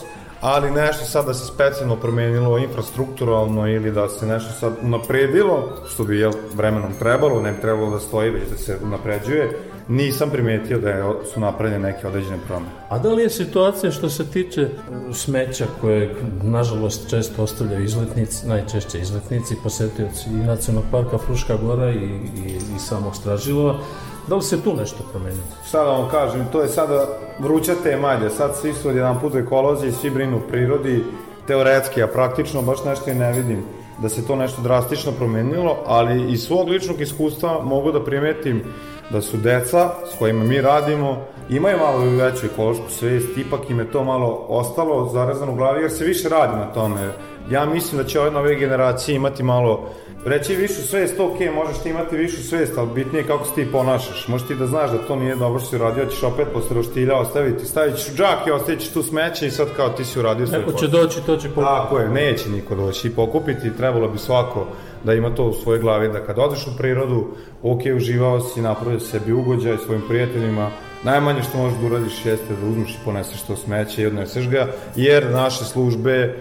ali 0.41 0.71
nešto 0.71 1.06
sad 1.06 1.26
da 1.26 1.34
se 1.34 1.45
specijalno 1.45 1.95
promenilo 1.95 2.58
infrastrukturalno 2.58 3.67
ili 3.67 3.91
da 3.91 4.10
se 4.10 4.26
nešto 4.26 4.52
sad 4.52 4.73
unapredilo, 4.82 5.69
što 5.89 6.04
bi 6.04 6.19
jel, 6.19 6.32
vremenom 6.54 6.93
trebalo, 7.00 7.41
ne 7.41 7.52
bi 7.52 7.62
trebalo 7.62 7.91
da 7.91 8.00
stoji, 8.00 8.30
već 8.30 8.50
da 8.50 8.58
se 8.58 8.78
unapređuje, 8.84 9.60
nisam 9.88 10.30
primetio 10.30 10.80
da 10.80 10.89
je, 10.89 11.04
su 11.34 11.39
napravljene 11.39 11.80
neke 11.80 12.08
određene 12.08 12.38
promene. 12.47 12.71
A 12.89 13.00
da 13.00 13.13
li 13.13 13.23
je 13.23 13.30
situacija 13.30 13.91
što 13.91 14.10
se 14.10 14.26
tiče 14.32 14.62
e, 14.62 14.69
smeća 15.13 15.65
koje, 15.82 16.15
nažalost, 16.43 17.10
često 17.10 17.43
ostavljaju 17.43 17.84
izletnici, 17.84 18.47
najčešće 18.47 19.00
izletnici, 19.00 19.56
posetioci 19.63 20.30
i 20.30 20.45
nacionalnog 20.45 20.91
parka 20.91 21.17
Fruška 21.17 21.56
Gora 21.56 21.91
i, 21.91 21.95
i, 21.95 22.60
i 22.76 22.80
samog 22.80 23.15
Stražilova, 23.15 23.80
Da 24.28 24.36
li 24.36 24.42
se 24.42 24.63
tu 24.63 24.76
nešto 24.76 25.04
promenilo? 25.12 25.44
Šta 25.68 25.84
da 25.84 25.92
vam 25.92 26.10
kažem, 26.10 26.48
to 26.52 26.62
je 26.62 26.68
sada 26.68 27.08
vruća 27.40 27.74
tema, 27.84 28.30
sad 28.30 28.56
svi 28.56 28.74
su 28.74 28.90
odjedan 28.90 29.20
put 29.20 29.36
ekolozi, 29.36 29.92
svi 29.92 30.10
brinu 30.10 30.42
prirodi, 30.50 31.04
teoretski, 31.48 32.04
a 32.04 32.08
praktično 32.08 32.62
baš 32.62 32.84
nešto 32.86 33.10
i 33.10 33.16
ne 33.16 33.32
vidim 33.32 33.63
da 34.02 34.10
se 34.10 34.28
to 34.28 34.36
nešto 34.36 34.62
drastično 34.62 35.12
promenilo, 35.12 35.78
ali 35.86 36.32
iz 36.32 36.42
svog 36.44 36.70
ličnog 36.70 37.02
iskustva 37.02 37.63
mogu 37.63 37.92
da 37.92 38.04
primetim 38.04 38.63
da 39.10 39.22
su 39.22 39.38
deca 39.38 39.90
s 40.13 40.20
kojima 40.20 40.44
mi 40.44 40.62
radimo 40.62 41.18
imaju 41.50 41.78
malo 41.78 42.00
veću 42.00 42.46
ekološku 42.46 42.90
svest, 42.90 43.38
ipak 43.38 43.70
im 43.70 43.80
je 43.80 43.92
to 43.92 44.04
malo 44.04 44.46
ostalo 44.50 45.10
zarezano 45.10 45.52
u 45.52 45.56
glavi 45.56 45.82
jer 45.82 45.92
se 45.92 46.06
više 46.06 46.30
radi 46.30 46.56
na 46.56 46.74
tome. 46.74 47.12
Ja 47.52 47.66
mislim 47.66 48.02
da 48.02 48.08
će 48.08 48.20
ove 48.20 48.32
nove 48.32 48.56
generacije 48.56 49.16
imati 49.16 49.44
malo 49.44 49.90
reći 50.28 50.56
višu 50.56 50.82
svest, 50.82 51.20
ok, 51.20 51.40
možeš 51.56 51.78
ti 51.84 51.90
imati 51.90 52.18
višu 52.18 52.44
svest, 52.44 52.78
ali 52.78 52.90
bitnije 52.96 53.22
je 53.22 53.28
kako 53.28 53.46
se 53.46 53.52
ti 53.56 53.72
ponašaš. 53.72 54.28
Možeš 54.28 54.48
ti 54.48 54.56
da 54.56 54.68
znaš 54.68 54.92
da 54.92 54.98
to 54.98 55.16
nije 55.16 55.36
dobro 55.36 55.60
što 55.60 55.70
si 55.70 55.76
uradio, 55.76 56.06
ćeš 56.06 56.24
opet 56.24 56.48
posle 56.54 56.76
roštilja 56.76 57.16
ostaviti, 57.16 57.66
stavit 57.66 57.96
ćeš 57.98 58.10
u 58.10 58.16
džak 58.16 58.48
i 58.48 58.52
ostavit 58.52 58.80
ćeš 58.80 58.90
tu 58.90 59.04
smeće 59.04 59.48
i 59.48 59.52
sad 59.52 59.68
kao 59.76 59.90
ti 59.90 60.06
si 60.06 60.20
uradio 60.20 60.48
svoj 60.48 60.60
Neko 60.60 60.74
će 60.74 60.88
doći, 60.88 61.22
to 61.26 61.38
će 61.38 61.48
pokupiti. 61.48 61.66
Tako 61.66 62.00
je, 62.00 62.10
neće 62.10 62.50
niko 62.50 62.76
doći 62.76 63.08
i 63.08 63.12
pokupiti, 63.12 63.78
trebalo 63.78 64.10
bi 64.10 64.18
svako 64.18 64.68
da 65.04 65.13
ima 65.13 65.36
to 65.36 65.44
u 65.44 65.54
svojoj 65.54 65.80
glavi, 65.80 66.10
da 66.10 66.26
kad 66.26 66.40
odeš 66.40 66.68
u 66.68 66.78
prirodu, 66.78 67.28
ok, 67.63 67.82
uživao 67.96 68.40
si, 68.40 68.62
napravio 68.62 69.00
sebi 69.00 69.34
ugođaj 69.34 69.78
svojim 69.78 70.02
prijateljima, 70.08 70.70
najmanje 71.04 71.44
što 71.44 71.58
možeš 71.58 71.80
da 71.80 71.86
uradiš 71.86 72.26
jeste 72.26 72.54
da 72.62 72.68
uzmeš 72.68 72.92
i 72.92 73.06
poneseš 73.06 73.42
to 73.42 73.56
smeće 73.56 74.02
i 74.02 74.06
odneseš 74.06 74.50
ga, 74.50 74.68
jer 74.96 75.32
naše 75.32 75.66
službe 75.66 76.36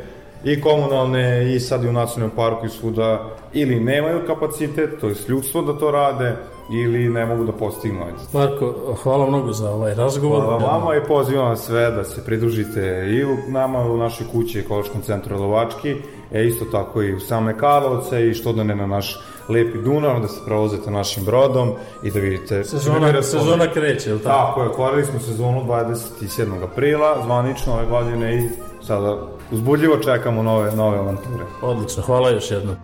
i 0.46 0.60
komunalne 0.60 1.54
i 1.54 1.60
sad 1.60 1.84
i 1.84 1.88
u 1.88 1.92
nacionalnom 1.92 2.36
parku 2.36 2.66
i 2.66 2.68
svuda 2.68 3.36
ili 3.52 3.80
nemaju 3.80 4.26
kapacitet, 4.26 5.00
to 5.00 5.08
je 5.08 5.14
ljudstvo 5.28 5.62
da 5.62 5.78
to 5.78 5.90
rade, 5.90 6.36
ili 6.70 7.08
ne 7.08 7.26
mogu 7.26 7.44
da 7.44 7.52
postignu. 7.52 8.00
Marko, 8.32 8.96
hvala 9.02 9.26
mnogo 9.26 9.52
za 9.52 9.70
ovaj 9.70 9.94
razgovor. 9.94 10.42
Hvala 10.42 10.78
vama 10.78 10.96
i 10.96 11.06
pozivam 11.08 11.48
vas 11.48 11.66
sve 11.66 11.90
da 11.90 12.04
se 12.04 12.24
pridružite 12.24 13.06
i 13.10 13.24
u 13.24 13.36
nama 13.48 13.78
u 13.78 13.96
našoj 13.96 14.26
kući 14.32 14.58
Ekološkom 14.58 15.02
centru 15.02 15.38
Lovački, 15.38 15.96
e 16.32 16.46
isto 16.46 16.64
tako 16.64 17.02
i 17.02 17.14
u 17.14 17.20
same 17.20 17.58
Karlovce 17.58 18.28
i 18.28 18.34
što 18.34 18.52
da 18.52 18.64
ne 18.64 18.74
na 18.76 18.86
naš 18.86 19.18
lepi 19.48 19.78
Dunav, 19.78 20.20
da 20.20 20.28
se 20.28 20.40
provozete 20.44 20.90
našim 20.90 21.24
brodom 21.24 21.72
i 22.02 22.10
da 22.10 22.20
vidite... 22.20 22.64
Sezona, 22.64 23.22
sezona 23.22 23.72
kreće, 23.72 24.10
ili 24.10 24.22
tako? 24.22 24.46
Tako 24.46 24.62
je, 24.62 24.68
otvorili 24.68 25.04
smo 25.04 25.20
sezonu 25.20 25.64
27. 25.64 26.64
aprila, 26.64 27.22
zvanično 27.24 27.72
ove 27.72 27.86
godine 27.86 28.38
i 28.38 28.48
sada 28.86 29.16
uzbudljivo 29.50 29.96
čekamo 29.96 30.42
nove, 30.42 30.72
nove 30.72 30.98
avanture. 30.98 31.44
Odlično, 31.62 32.02
hvala 32.02 32.30
još 32.30 32.50
jednom. 32.50 32.76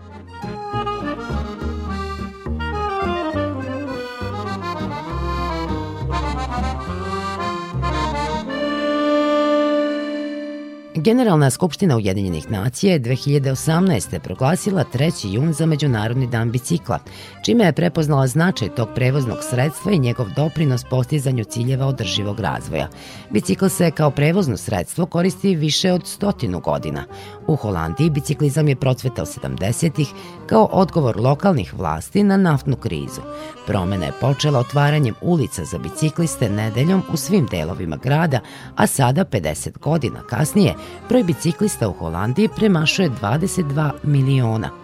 Generalna 11.04 11.50
skupština 11.50 11.96
Ujedinjenih 11.96 12.50
nacija 12.50 12.92
je 12.92 13.00
2018. 13.00 14.18
proglasila 14.18 14.84
3. 14.94 15.32
jun 15.34 15.52
za 15.52 15.66
Međunarodni 15.66 16.26
dan 16.26 16.50
bicikla, 16.50 16.98
čime 17.44 17.64
je 17.64 17.72
prepoznala 17.72 18.26
značaj 18.26 18.68
tog 18.68 18.88
prevoznog 18.94 19.38
sredstva 19.50 19.92
i 19.92 19.98
njegov 19.98 20.26
doprinos 20.36 20.84
postizanju 20.90 21.44
ciljeva 21.44 21.86
održivog 21.86 22.40
razvoja. 22.40 22.88
Bicikl 23.30 23.66
se 23.66 23.90
kao 23.90 24.10
prevozno 24.10 24.56
sredstvo 24.56 25.06
koristi 25.06 25.56
više 25.56 25.92
od 25.92 26.06
stotinu 26.06 26.60
godina. 26.60 27.04
U 27.46 27.56
Holandiji 27.56 28.10
biciklizam 28.10 28.68
je 28.68 28.76
procvetao 28.76 29.26
70-ih 29.26 30.08
kao 30.46 30.68
odgovor 30.72 31.20
lokalnih 31.20 31.74
vlasti 31.74 32.22
na 32.22 32.36
naftnu 32.36 32.76
krizu. 32.76 33.20
Promena 33.66 34.06
je 34.06 34.12
počela 34.20 34.58
otvaranjem 34.58 35.14
ulica 35.20 35.64
za 35.64 35.78
bicikliste 35.78 36.50
nedeljom 36.50 37.02
u 37.12 37.16
svim 37.16 37.46
delovima 37.50 37.96
grada, 37.96 38.40
a 38.76 38.86
sada 38.86 39.24
50 39.24 39.78
godina 39.78 40.22
kasnije 40.22 40.74
broj 41.08 41.22
biciklista 41.22 41.88
u 41.88 41.92
Holandiji 41.92 42.48
premašuje 42.56 43.10
22 43.10 43.90
miliona. 44.02 44.82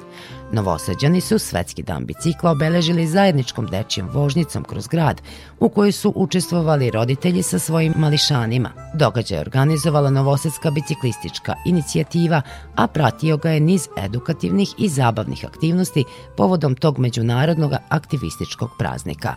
Novosađani 0.52 1.20
su 1.20 1.38
Svetski 1.38 1.82
dan 1.82 2.06
bicikla 2.06 2.50
obeležili 2.50 3.06
zajedničkom 3.06 3.66
dečijom 3.66 4.08
vožnicom 4.12 4.64
kroz 4.64 4.86
grad, 4.86 5.22
u 5.60 5.68
kojoj 5.68 5.92
su 5.92 6.12
učestvovali 6.16 6.90
roditelji 6.90 7.42
sa 7.42 7.58
svojim 7.58 7.94
mališanima. 7.96 8.70
Događaj 8.94 9.38
je 9.38 9.40
organizovala 9.40 10.10
Novosadska 10.10 10.70
biciklistička 10.70 11.54
inicijativa, 11.66 12.42
a 12.74 12.86
pratio 12.86 13.36
ga 13.36 13.50
je 13.50 13.60
niz 13.60 13.88
edukativnih 13.96 14.68
i 14.78 14.88
zabavnih 14.88 15.44
aktivnosti 15.44 16.04
povodom 16.36 16.74
tog 16.74 16.98
međunarodnog 16.98 17.72
aktivističkog 17.88 18.70
praznika. 18.78 19.34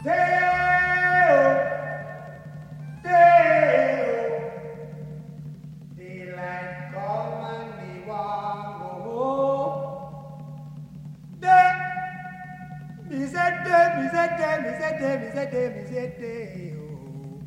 Oh. 16.78 17.41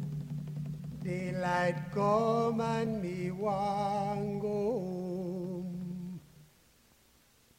Daylight 1.03 1.93
come 1.93 2.61
and 2.61 3.03
me 3.03 3.31
want 3.31 4.41
go 4.41 4.49
home. 4.49 6.21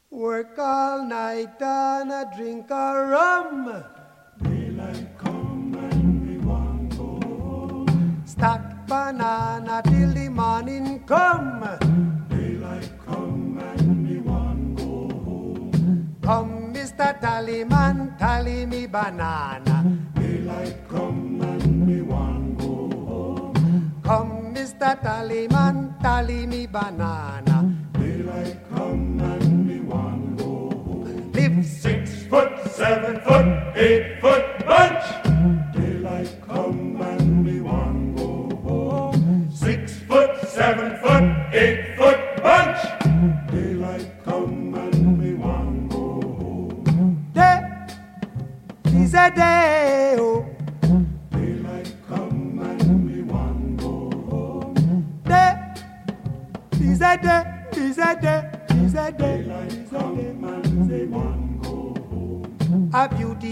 Work 0.10 0.58
all 0.58 1.06
night 1.06 1.62
and 1.62 2.12
a 2.12 2.32
drink 2.36 2.70
a 2.72 3.08
rum. 3.08 3.84
Daylight 4.42 5.18
come 5.18 5.76
and 5.92 6.28
me 6.28 6.38
want 6.40 6.98
go 6.98 7.20
home. 7.28 8.24
Stack 8.26 8.88
banana 8.88 9.82
till 9.86 10.14
the 10.14 10.30
morning 10.30 11.04
come. 11.06 11.85
Mr. 17.36 17.44
Tallyman, 17.44 18.18
tally 18.18 18.66
me 18.66 18.86
banana. 18.86 19.84
Daylight 20.16 20.88
come 20.88 21.42
and 21.42 21.86
me 21.86 22.02
want 22.02 22.58
go 22.58 22.90
home. 23.06 24.02
Come, 24.06 24.56
Mr. 24.56 24.96
Tallyman, 25.04 26.02
tally 26.02 26.46
me 26.46 26.66
banana. 26.66 27.76
Daylight 27.92 28.58
come 28.70 29.20
and 29.20 29.68
me 29.68 29.80
want 29.82 30.38
go 30.38 30.46
home. 30.46 31.32
Live 31.34 31.66
six 31.66 32.24
foot, 32.24 32.52
seven 32.72 33.20
foot, 33.20 33.76
eight 33.76 34.22
foot 34.22 34.66
bunch. 34.66 35.15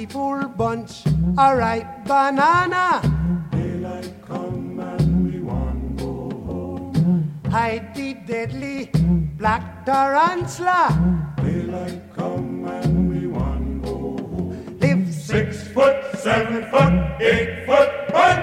A 0.03 0.47
bunch, 0.49 1.05
a 1.37 1.55
ripe 1.55 2.03
banana. 2.05 2.99
Daylight 3.51 4.11
come 4.27 4.77
and 4.77 5.31
we 5.31 5.39
want 5.39 5.97
go 5.97 6.29
home. 6.45 7.41
Hide 7.49 7.95
the 7.95 8.13
deadly 8.13 8.91
black 9.37 9.85
tarantula. 9.85 10.91
Daylight 11.37 12.13
come 12.13 12.65
and 12.65 13.09
we 13.11 13.27
want 13.27 13.81
go 13.81 13.91
home. 13.91 14.77
Live 14.81 15.13
six 15.13 15.69
foot, 15.69 16.03
seven 16.17 16.69
foot, 16.69 17.21
eight 17.21 17.65
foot 17.65 17.89
bunch. 18.11 18.42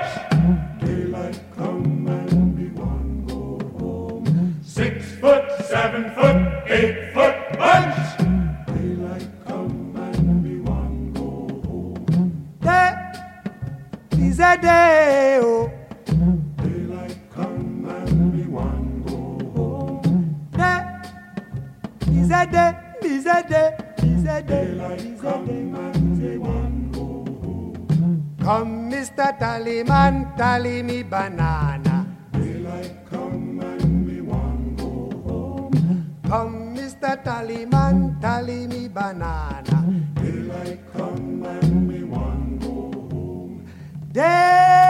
Come, 28.50 28.90
Mr. 28.90 29.30
Tallyman, 29.38 30.34
tally 30.36 30.82
me 30.82 31.04
banana. 31.04 32.04
Daylight 32.32 33.06
come 33.08 33.60
and 33.62 34.04
we 34.04 34.20
want 34.22 34.76
go 34.76 34.90
home. 35.22 36.18
Come, 36.26 36.74
Mr. 36.74 37.14
Tallyman, 37.22 38.20
tally 38.20 38.66
me 38.66 38.88
banana. 38.88 39.78
Daylight 40.18 40.82
come 40.92 41.46
and 41.46 41.86
we 41.86 42.02
want 42.02 42.58
go 42.58 42.90
home. 43.14 43.70
Day-o, 44.10 44.89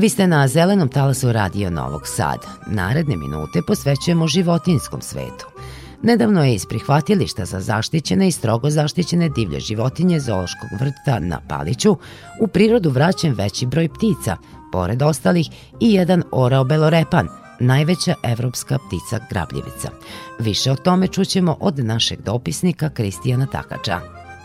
Vi 0.00 0.08
ste 0.08 0.26
na 0.26 0.48
zelenom 0.48 0.88
talasu 0.88 1.32
Radio 1.32 1.70
Novog 1.70 2.06
Sada. 2.06 2.48
Naredne 2.66 3.16
minute 3.16 3.60
posvećujemo 3.66 4.26
životinskom 4.26 5.00
svetu. 5.00 5.46
Nedavno 6.02 6.44
je 6.44 6.54
iz 6.54 6.66
prihvatilišta 6.66 7.44
za 7.44 7.60
zaštićene 7.60 8.28
i 8.28 8.32
strogo 8.32 8.70
zaštićene 8.70 9.28
divlje 9.28 9.60
životinje 9.60 10.20
Zoološkog 10.20 10.70
vrta 10.80 11.18
na 11.18 11.40
Paliću 11.48 11.96
u 12.40 12.46
prirodu 12.46 12.90
vraćen 12.90 13.34
veći 13.34 13.66
broj 13.66 13.88
ptica, 13.88 14.36
pored 14.72 15.02
ostalih 15.02 15.46
i 15.80 15.92
jedan 15.92 16.22
orao 16.32 16.64
belorepan, 16.64 17.28
najveća 17.60 18.14
evropska 18.22 18.78
ptica 18.78 19.24
grabljivica. 19.30 19.90
Više 20.38 20.72
o 20.72 20.76
tome 20.76 21.08
čućemo 21.08 21.56
od 21.60 21.78
našeg 21.78 22.20
dopisnika 22.22 22.88
Kristijana 22.88 23.46
Takača. 23.46 24.00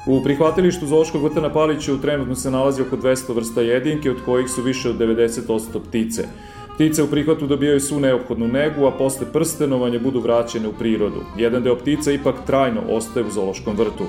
U 0.08 0.24
prihvatilištu 0.24 0.88
Zoološkog 0.88 1.24
vrta 1.24 1.42
na 1.42 1.54
Paliću 1.54 2.02
trenutno 2.02 2.36
se 2.36 2.52
nalazi 2.52 2.82
oko 2.82 2.98
200 2.98 3.36
vrsta 3.36 3.62
jedinke, 3.62 4.12
od 4.12 4.18
kojih 4.26 4.50
su 4.50 4.62
više 4.62 4.90
od 4.90 4.98
90% 4.98 5.80
ptice. 5.90 6.28
Ptice 6.76 7.04
u 7.04 7.08
prihvatu 7.08 7.48
dobijaju 7.48 7.80
svu 7.80 8.00
neophodnu 8.00 8.48
negu, 8.48 8.86
a 8.86 8.92
posle 8.92 9.28
prstenovanja 9.34 10.00
budu 10.00 10.20
vraćene 10.20 10.68
u 10.68 10.74
prirodu. 10.74 11.24
Jedan 11.38 11.64
deo 11.64 11.76
ptica 11.76 12.12
ipak 12.12 12.36
trajno 12.46 12.82
ostaje 12.90 13.26
u 13.26 13.32
Zoološkom 13.32 13.76
vrtu, 13.76 14.06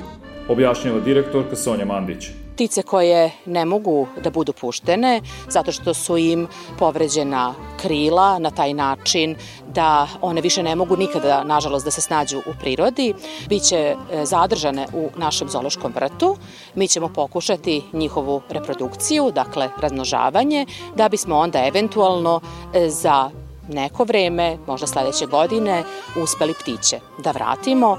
objašnjava 0.49 1.01
direktorka 1.01 1.57
Sonja 1.57 1.85
Mandić. 1.85 2.29
Ptice 2.57 2.83
koje 2.83 3.31
ne 3.47 3.65
mogu 3.65 4.07
da 4.25 4.31
budu 4.31 4.53
puštene 4.53 5.21
zato 5.49 5.73
što 5.73 5.95
su 5.95 6.17
im 6.17 6.49
povređena 6.79 7.55
krila 7.81 8.39
na 8.39 8.51
taj 8.51 8.75
način 8.75 9.37
da 9.69 10.09
one 10.21 10.41
više 10.41 10.63
ne 10.63 10.77
mogu 10.77 10.97
nikada, 10.97 11.45
nažalost, 11.45 11.85
da 11.85 11.91
se 11.91 12.01
snađu 12.01 12.39
u 12.39 12.53
prirodi. 12.61 13.15
Biće 13.49 13.77
e, 13.77 14.25
zadržane 14.25 14.87
u 14.95 15.11
našem 15.17 15.49
zološkom 15.49 15.93
vrtu. 15.95 16.37
Mi 16.75 16.89
ćemo 16.89 17.09
pokušati 17.09 17.83
njihovu 17.93 18.43
reprodukciju, 18.49 19.31
dakle 19.35 19.69
razmnožavanje, 19.81 20.67
da 20.95 21.09
bismo 21.09 21.37
onda 21.37 21.67
eventualno 21.67 22.41
e, 22.75 22.89
za 22.89 23.31
neko 23.69 24.05
vreme, 24.05 24.59
možda 24.67 24.87
sledeće 24.87 25.27
godine, 25.27 25.85
uspeli 26.23 26.55
ptiće 26.55 27.01
da 27.19 27.31
vratimo. 27.31 27.97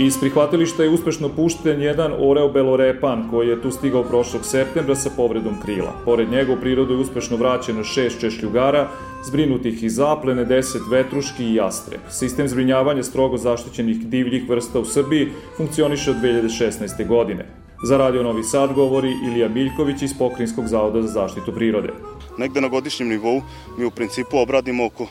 Iz 0.00 0.18
prihvatilišta 0.20 0.82
je 0.82 0.88
uspešno 0.88 1.28
pušten 1.28 1.82
jedan 1.82 2.12
oreo 2.18 2.48
belorepan 2.48 3.28
koji 3.30 3.48
je 3.48 3.62
tu 3.62 3.70
stigao 3.70 4.02
prošlog 4.02 4.44
septembra 4.44 4.94
sa 4.94 5.10
povredom 5.16 5.60
krila. 5.64 5.92
Pored 6.04 6.30
njega 6.30 6.52
u 6.52 6.60
prirodu 6.60 6.94
je 6.94 7.00
uspešno 7.00 7.36
vraćeno 7.36 7.84
šest 7.84 8.20
češljugara, 8.20 8.88
zbrinutih 9.24 9.82
iz 9.82 9.94
zaplene, 9.94 10.44
deset 10.44 10.82
vetruški 10.90 11.44
i 11.44 11.54
jastreb. 11.54 12.00
Sistem 12.10 12.48
zbrinjavanja 12.48 13.02
strogo 13.02 13.36
zaštićenih 13.36 14.06
divljih 14.06 14.48
vrsta 14.48 14.80
u 14.80 14.84
Srbiji 14.84 15.28
funkcioniše 15.56 16.10
od 16.10 16.16
2016. 16.16 17.06
godine. 17.06 17.46
Za 17.84 17.96
Radio 17.96 18.22
Novi 18.22 18.42
Sad 18.42 18.72
govori 18.72 19.12
Ilija 19.26 19.48
Biljković 19.48 20.02
iz 20.02 20.18
Pokrinjskog 20.18 20.66
zavoda 20.66 21.02
za 21.02 21.08
zaštitu 21.08 21.52
prirode. 21.52 21.92
Negde 22.38 22.60
na 22.60 22.68
godišnjem 22.68 23.08
nivou 23.08 23.42
mi 23.78 23.84
u 23.84 23.90
principu 23.90 24.38
obradimo 24.38 24.86
oko 24.86 25.06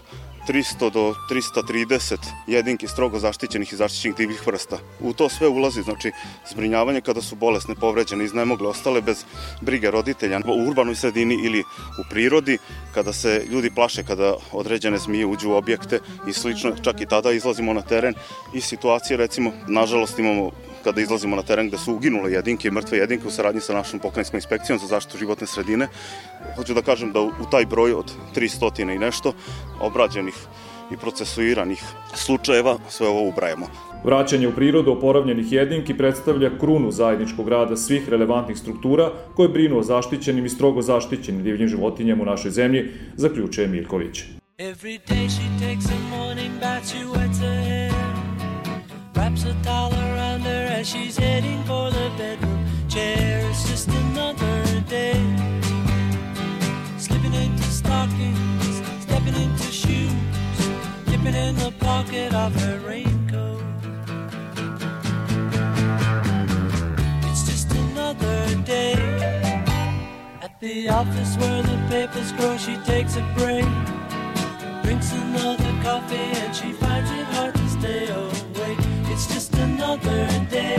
300 0.50 0.92
do 0.92 1.14
330 1.30 2.18
jedinki 2.48 2.88
strogo 2.88 3.20
zaštićenih 3.20 3.74
i 3.74 3.76
zaštićenih 3.76 4.18
divljih 4.18 4.48
vrsta. 4.48 4.78
U 5.00 5.14
to 5.14 5.30
sve 5.30 5.48
ulazi 5.48 5.82
znači 5.82 6.12
zbrinjavanje 6.52 7.02
kada 7.02 7.22
su 7.22 7.36
bolesne, 7.36 7.76
povređene, 7.76 8.26
iznemogle, 8.26 8.68
ostale 8.68 9.02
bez 9.02 9.26
brige 9.62 9.92
roditelja 9.92 10.40
u 10.46 10.70
urbanoj 10.70 10.96
sredini 10.96 11.38
ili 11.46 11.60
u 12.00 12.04
prirodi, 12.10 12.58
kada 12.94 13.14
se 13.14 13.46
ljudi 13.52 13.70
plaše 13.76 14.04
kada 14.04 14.34
određene 14.52 14.98
zmije 14.98 15.26
uđu 15.26 15.50
u 15.50 15.56
objekte 15.56 16.00
i 16.28 16.34
slično, 16.34 16.76
čak 16.84 17.02
i 17.02 17.06
tada 17.06 17.32
izlazimo 17.32 17.74
na 17.74 17.82
teren 17.82 18.14
i 18.54 18.62
situacije 18.62 19.18
recimo, 19.18 19.52
nažalost 19.68 20.20
imamo 20.20 20.52
kada 20.84 21.02
izlazimo 21.02 21.36
na 21.36 21.42
teren 21.42 21.68
gde 21.68 21.78
su 21.78 21.94
uginule 21.94 22.32
jedinke 22.32 22.68
i 22.68 22.72
mrtve 22.72 22.98
jedinke 22.98 23.28
u 23.28 23.32
saradnji 23.32 23.62
sa 23.62 23.74
našom 23.74 24.00
pokrajinskom 24.00 24.38
inspekcijom 24.38 24.80
za 24.80 24.88
zaštitu 24.88 25.18
životne 25.18 25.48
sredine. 25.48 25.88
Hoću 26.56 26.74
da 26.74 26.82
kažem 26.82 27.12
da 27.12 27.22
u 27.22 27.46
taj 27.52 27.66
broj 27.66 27.94
od 27.94 28.12
300 28.36 28.96
i 28.96 29.00
nešto 29.00 29.34
obrađenih 29.80 30.36
i 30.92 30.98
procesuiranih 30.98 31.84
slučajeva 32.14 32.78
sve 32.90 33.08
ovo 33.08 33.28
ubrajamo. 33.28 33.68
Vraćanje 34.04 34.48
u 34.48 34.56
prirodu 34.56 34.92
oporavljenih 34.92 35.52
jedinki 35.52 35.94
predstavlja 35.94 36.58
krunu 36.60 36.92
zajedničkog 36.92 37.50
rada 37.50 37.78
svih 37.78 38.10
relevantnih 38.10 38.58
struktura 38.58 39.12
koje 39.36 39.50
brinu 39.50 39.80
o 39.80 39.84
zaštićenim 39.84 40.46
i 40.46 40.50
strogo 40.50 40.82
zaštićenim 40.82 41.44
divljim 41.44 41.68
životinjama 41.68 42.24
u 42.24 42.26
našoj 42.26 42.52
zemlji, 42.52 42.92
zaključuje 43.16 43.68
Miljković. 43.68 44.24
Every 44.58 45.00
day 45.08 45.30
she 45.30 45.44
takes 45.60 45.86
a 45.92 46.18
morning 46.18 46.60
bath, 46.60 46.86
she 46.86 46.98
wets 46.98 47.40
her 47.40 47.64
hair 47.64 48.09
Wraps 49.20 49.44
a 49.44 49.54
towel 49.64 49.94
around 49.94 50.44
her 50.44 50.68
as 50.80 50.88
she's 50.88 51.18
heading 51.18 51.62
for 51.66 51.92
the 51.92 52.10
bedroom 52.18 52.66
chair. 52.88 53.46
It's 53.50 53.70
just 53.70 53.90
another 53.90 54.80
day. 54.88 55.20
Slipping 56.98 57.34
into 57.34 57.64
stockings, 57.64 58.82
stepping 59.02 59.36
into 59.36 59.70
shoes, 59.74 60.14
dipping 61.06 61.36
in 61.36 61.54
the 61.58 61.74
pocket 61.80 62.34
of 62.34 62.56
her 62.62 62.80
raincoat. 62.80 63.62
It's 67.30 67.44
just 67.44 67.70
another 67.74 68.56
day. 68.64 68.94
At 70.42 70.58
the 70.62 70.88
office 70.88 71.36
where 71.36 71.62
the 71.62 71.78
papers 71.90 72.32
grow, 72.32 72.56
she 72.56 72.78
takes 72.86 73.18
a 73.18 73.34
break. 73.36 73.68
Drinks 74.82 75.12
another 75.12 75.74
coffee 75.84 76.16
and 76.16 76.56
she 76.56 76.72
finds 76.72 77.12
it 77.12 77.26
hard 77.26 77.54
to 77.56 77.68
stay 77.68 78.08
awake. 78.08 78.49
It's 79.22 79.28
just 79.28 79.54
another 79.56 80.28
day. 80.50 80.78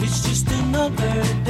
It's 0.00 0.20
just 0.28 0.50
another 0.50 1.44
day. 1.44 1.45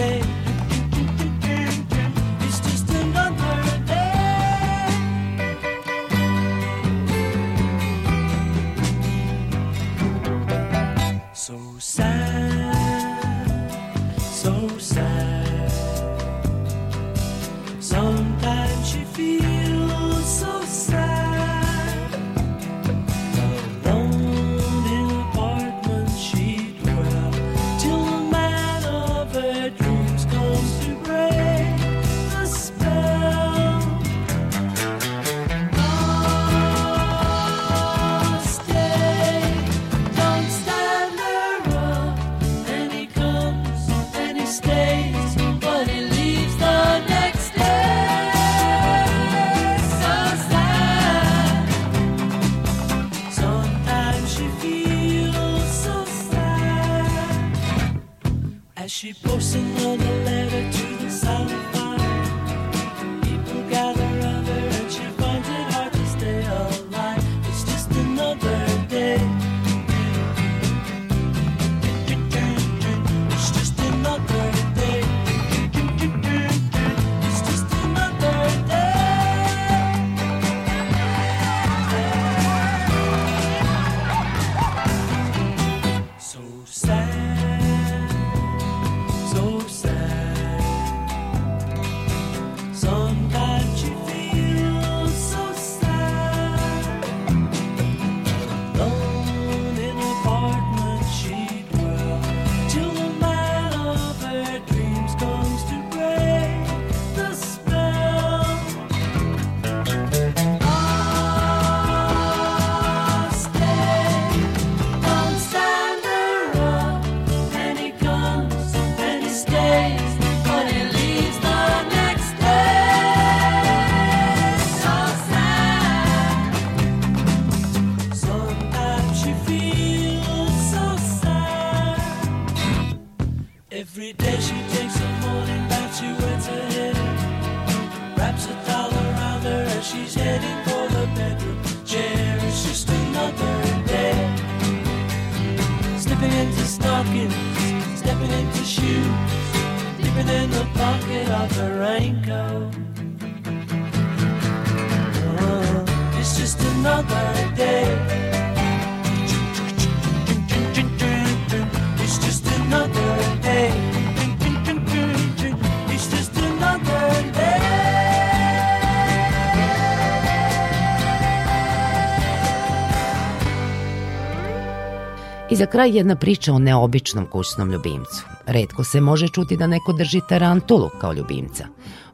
Za 175.59 175.67
kraj 175.67 175.97
jedna 175.97 176.17
priča 176.17 176.53
o 176.53 176.59
neobičnom 176.59 177.27
kućnom 177.27 177.71
ljubimcu. 177.71 178.25
Redko 178.47 178.85
se 178.85 179.01
može 179.01 179.29
čuti 179.29 179.57
da 179.57 179.67
neko 179.67 179.93
drži 179.93 180.21
tarantulu 180.29 180.91
kao 181.01 181.13
ljubimca. 181.13 181.67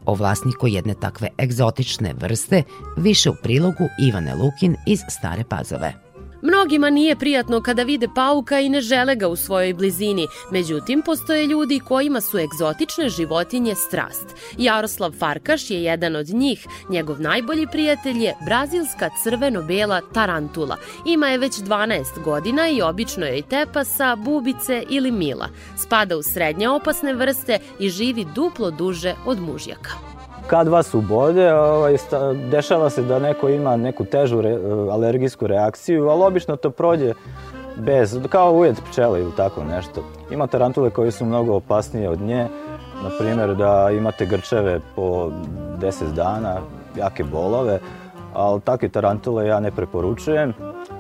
O 0.05 0.15
vlasniku 0.15 0.69
jedne 0.69 0.95
takve 0.95 1.29
egzotične 1.39 2.15
vrste 2.15 2.63
više 2.97 3.31
u 3.31 3.35
prilogu 3.43 3.89
Ivane 4.09 4.35
Lukin 4.35 4.77
iz 4.87 5.01
Stare 5.09 5.45
Pazove. 5.45 6.12
Mnogima 6.43 6.91
nije 6.91 7.17
prijatno 7.17 7.61
kada 7.61 7.83
vide 7.83 8.09
pauka 8.15 8.61
i 8.61 8.69
ne 8.69 8.81
žele 8.81 9.17
ga 9.17 9.29
u 9.29 9.37
svojoj 9.37 9.75
blizini, 9.75 10.27
međutim 10.51 11.03
postoje 11.03 11.47
ljudi 11.47 11.81
kojima 11.81 12.21
su 12.21 12.39
egzotične 12.39 13.09
životinje 13.09 13.75
strast. 13.75 14.27
Jaroslav 14.59 15.13
Farkaš 15.19 15.71
je 15.71 15.83
jedan 15.83 16.17
od 16.17 16.29
njih. 16.29 16.67
Njegov 16.89 17.21
najbolji 17.21 17.67
prijatelj 17.73 18.25
je 18.25 18.37
brazilska 18.47 19.11
crveno-bela 19.23 20.01
tarantula. 20.15 20.77
Ima 21.07 21.29
je 21.29 21.39
već 21.39 21.53
12 21.53 22.23
godina 22.25 22.69
i 22.69 22.83
obično 22.83 23.27
joj 23.27 23.43
tepa 23.43 23.85
sa 23.85 24.17
bubice 24.17 24.83
ili 24.91 25.11
mila. 25.11 25.49
Spada 25.77 26.17
u 26.17 26.23
srednje 26.23 26.69
opasne 26.69 27.15
vrste 27.15 27.59
i 27.79 27.91
živi 27.91 28.27
duplo 28.35 28.71
duže 28.71 29.15
od 29.27 29.41
mužjaka 29.41 30.12
kad 30.47 30.69
vas 30.69 30.95
ubode, 30.95 31.55
ovaj, 31.55 31.97
dešava 32.51 32.91
se 32.91 33.03
da 33.03 33.19
neko 33.19 33.49
ima 33.49 33.77
neku 33.77 34.05
težu 34.05 34.41
re, 34.41 34.59
alergijsku 34.91 35.47
reakciju, 35.47 36.09
ali 36.09 36.25
obično 36.25 36.57
to 36.57 36.71
prođe 36.71 37.13
bez, 37.77 38.19
kao 38.29 38.53
ujed 38.53 38.77
pčele 38.91 39.21
ili 39.21 39.33
tako 39.37 39.65
nešto. 39.65 40.05
Ima 40.31 40.47
tarantule 40.47 40.91
koje 40.91 41.11
su 41.11 41.25
mnogo 41.25 41.55
opasnije 41.55 42.09
od 42.09 42.21
nje, 42.21 42.49
na 43.03 43.11
primjer 43.19 43.55
da 43.55 43.91
imate 43.91 44.27
grčeve 44.27 44.81
po 44.97 45.31
10 45.81 46.13
dana, 46.15 46.57
jake 46.97 47.25
bolove, 47.25 47.79
ali 48.35 48.61
takve 48.61 48.89
tarantule 48.89 49.47
ja 49.47 49.61
ne 49.61 49.71
preporučujem 49.71 50.53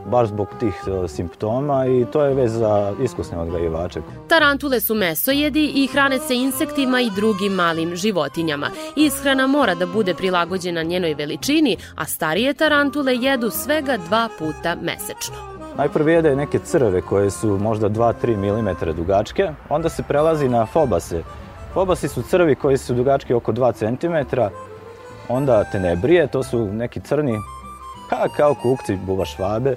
baš 0.06 0.28
zbog 0.28 0.48
tih 0.60 0.74
e, 0.86 1.08
simptoma 1.08 1.86
i 1.86 2.06
to 2.12 2.24
je 2.24 2.34
već 2.34 2.50
za 2.50 2.92
iskusne 3.02 3.38
odgajivače. 3.38 4.00
Tarantule 4.28 4.80
su 4.80 4.94
mesojedi 4.94 5.72
i 5.74 5.86
hrane 5.86 6.18
se 6.18 6.34
insektima 6.34 7.00
i 7.00 7.10
drugim 7.16 7.52
malim 7.52 7.96
životinjama. 7.96 8.70
Ishrana 8.96 9.46
mora 9.46 9.74
da 9.74 9.86
bude 9.86 10.14
prilagođena 10.14 10.82
njenoj 10.82 11.14
veličini, 11.14 11.76
a 11.96 12.04
starije 12.04 12.54
tarantule 12.54 13.16
jedu 13.16 13.50
svega 13.50 13.96
dva 13.96 14.28
puta 14.38 14.76
mesečno. 14.82 15.52
Najprve 15.76 16.12
jede 16.12 16.36
neke 16.36 16.58
crve 16.58 17.00
koje 17.00 17.30
su 17.30 17.58
možda 17.58 17.88
2-3 17.88 18.36
mm 18.36 18.96
dugačke, 18.96 19.50
onda 19.68 19.88
se 19.88 20.02
prelazi 20.02 20.48
na 20.48 20.66
fobase. 20.66 21.22
Fobasi 21.74 22.08
su 22.08 22.22
crvi 22.22 22.54
koji 22.54 22.78
su 22.78 22.94
dugački 22.94 23.34
oko 23.34 23.52
2 23.52 23.72
cm, 23.72 24.40
onda 25.28 25.64
tenebrije, 25.64 26.26
to 26.26 26.42
su 26.42 26.66
neki 26.72 27.00
crni 27.00 27.38
pa 28.12 28.28
kao 28.36 28.54
kukci 28.54 28.96
buba 28.96 29.24
švabe 29.24 29.74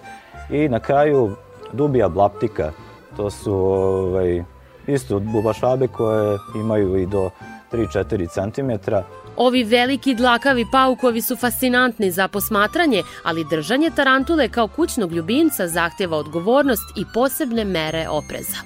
i 0.50 0.70
na 0.70 0.80
kraju 0.80 1.36
dubija 1.74 2.10
blaptika, 2.10 2.72
to 3.18 3.30
su 3.30 3.54
ovaj, 3.54 4.44
isto 4.88 5.20
buba 5.20 5.54
švabe 5.54 5.88
koje 5.88 6.38
imaju 6.56 6.98
i 6.98 7.06
do 7.06 7.30
3-4 7.72 8.28
cm. 8.34 8.92
Ovi 9.38 9.64
veliki 9.64 10.16
dlakavi 10.16 10.66
paukovi 10.72 11.22
su 11.22 11.36
fascinantni 11.36 12.12
za 12.12 12.28
posmatranje, 12.28 13.04
ali 13.24 13.46
držanje 13.50 13.90
tarantule 13.96 14.50
kao 14.50 14.68
kućnog 14.68 15.12
ljubimca 15.12 15.68
zahteva 15.68 16.18
odgovornost 16.18 16.98
i 16.98 17.06
posebne 17.14 17.66
mere 17.66 18.08
opreza. 18.10 18.58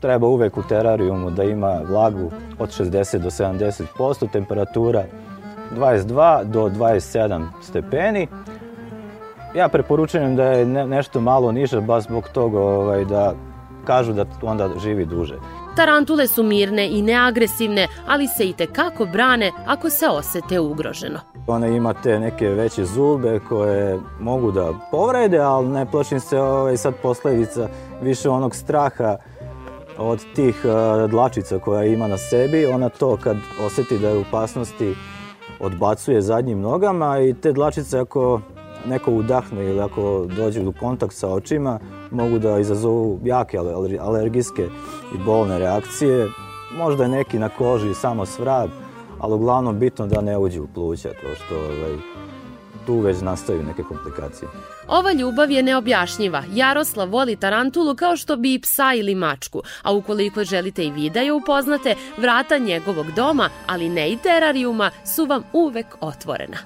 Treba 0.00 0.26
uvek 0.26 0.56
u 0.56 0.62
terarijumu 0.62 1.30
da 1.30 1.44
ima 1.44 1.80
vlagu 1.88 2.30
od 2.58 2.68
60 2.68 3.18
do 3.18 3.30
70%, 3.30 4.30
temperatura 4.32 5.04
22 5.70 6.44
do 6.44 6.68
27 6.68 7.46
stepeni, 7.62 8.28
Ja 9.54 9.68
preporučujem 9.68 10.36
da 10.36 10.44
je 10.44 10.66
ne, 10.66 10.86
nešto 10.86 11.20
malo 11.20 11.52
niže, 11.52 11.80
baš 11.80 12.04
zbog 12.04 12.28
toga 12.28 12.60
ovaj, 12.60 13.04
da 13.04 13.34
kažu 13.84 14.12
da 14.12 14.24
onda 14.42 14.70
živi 14.82 15.04
duže. 15.04 15.34
Tarantule 15.76 16.26
su 16.26 16.42
mirne 16.42 16.88
i 16.90 17.02
neagresivne, 17.02 17.88
ali 18.06 18.28
se 18.28 18.48
i 18.48 18.52
tekako 18.52 19.06
brane 19.06 19.52
ako 19.66 19.90
se 19.90 20.06
osete 20.08 20.60
ugroženo. 20.60 21.20
One 21.46 21.76
ima 21.76 21.94
te 21.94 22.18
neke 22.20 22.48
veće 22.48 22.84
zube 22.84 23.40
koje 23.48 23.98
mogu 24.20 24.52
da 24.52 24.72
povrede, 24.90 25.38
ali 25.38 25.68
ne 25.68 25.86
plašim 25.86 26.20
se 26.20 26.40
ovaj, 26.40 26.76
sad 26.76 26.94
posledica 27.02 27.68
više 28.02 28.28
onog 28.28 28.54
straha 28.54 29.16
od 29.98 30.24
tih 30.34 30.64
uh, 30.64 31.10
dlačica 31.10 31.58
koja 31.58 31.84
ima 31.84 32.08
na 32.08 32.18
sebi. 32.18 32.66
Ona 32.66 32.88
to 32.88 33.16
kad 33.16 33.36
oseti 33.66 33.98
da 33.98 34.08
je 34.08 34.18
u 34.18 34.20
opasnosti 34.20 34.94
odbacuje 35.60 36.22
zadnjim 36.22 36.60
nogama 36.60 37.20
i 37.20 37.34
te 37.34 37.52
dlačice 37.52 37.98
ako 37.98 38.40
neko 38.86 39.12
udahne 39.12 39.64
ili 39.64 39.80
ako 39.80 40.26
dođe 40.36 40.60
u 40.60 40.72
kontakt 40.72 41.14
sa 41.14 41.28
očima, 41.28 41.78
mogu 42.10 42.38
da 42.38 42.58
izazovu 42.58 43.20
jake 43.24 43.58
alergijske 44.00 44.68
i 45.14 45.18
bolne 45.24 45.58
reakcije. 45.58 46.28
Možda 46.76 47.08
neki 47.08 47.38
na 47.38 47.48
koži 47.48 47.94
samo 47.94 48.26
svrab, 48.26 48.70
ali 49.20 49.34
uglavnom 49.34 49.78
bitno 49.78 50.06
da 50.06 50.20
ne 50.20 50.38
uđe 50.38 50.60
u 50.60 50.66
pluća, 50.74 51.08
to 51.08 51.34
što 51.44 51.56
ovaj, 51.56 51.96
tu 52.86 52.98
već 52.98 53.20
nastaju 53.20 53.62
neke 53.62 53.82
komplikacije. 53.82 54.48
Ova 54.88 55.12
ljubav 55.12 55.50
je 55.50 55.62
neobjašnjiva. 55.62 56.42
Jaroslav 56.54 57.10
voli 57.10 57.36
tarantulu 57.36 57.94
kao 57.94 58.16
što 58.16 58.36
bi 58.36 58.54
i 58.54 58.60
psa 58.60 58.94
ili 58.94 59.14
mačku, 59.14 59.62
a 59.82 59.92
ukoliko 59.92 60.44
želite 60.44 60.84
i 60.84 60.90
vi 60.90 61.10
da 61.10 61.20
je 61.20 61.32
upoznate, 61.32 61.94
vrata 62.18 62.58
njegovog 62.58 63.06
doma, 63.16 63.48
ali 63.66 63.88
ne 63.88 64.10
i 64.10 64.16
terarijuma, 64.16 64.90
su 65.04 65.24
vam 65.24 65.42
uvek 65.52 65.86
otvorena. 66.00 66.56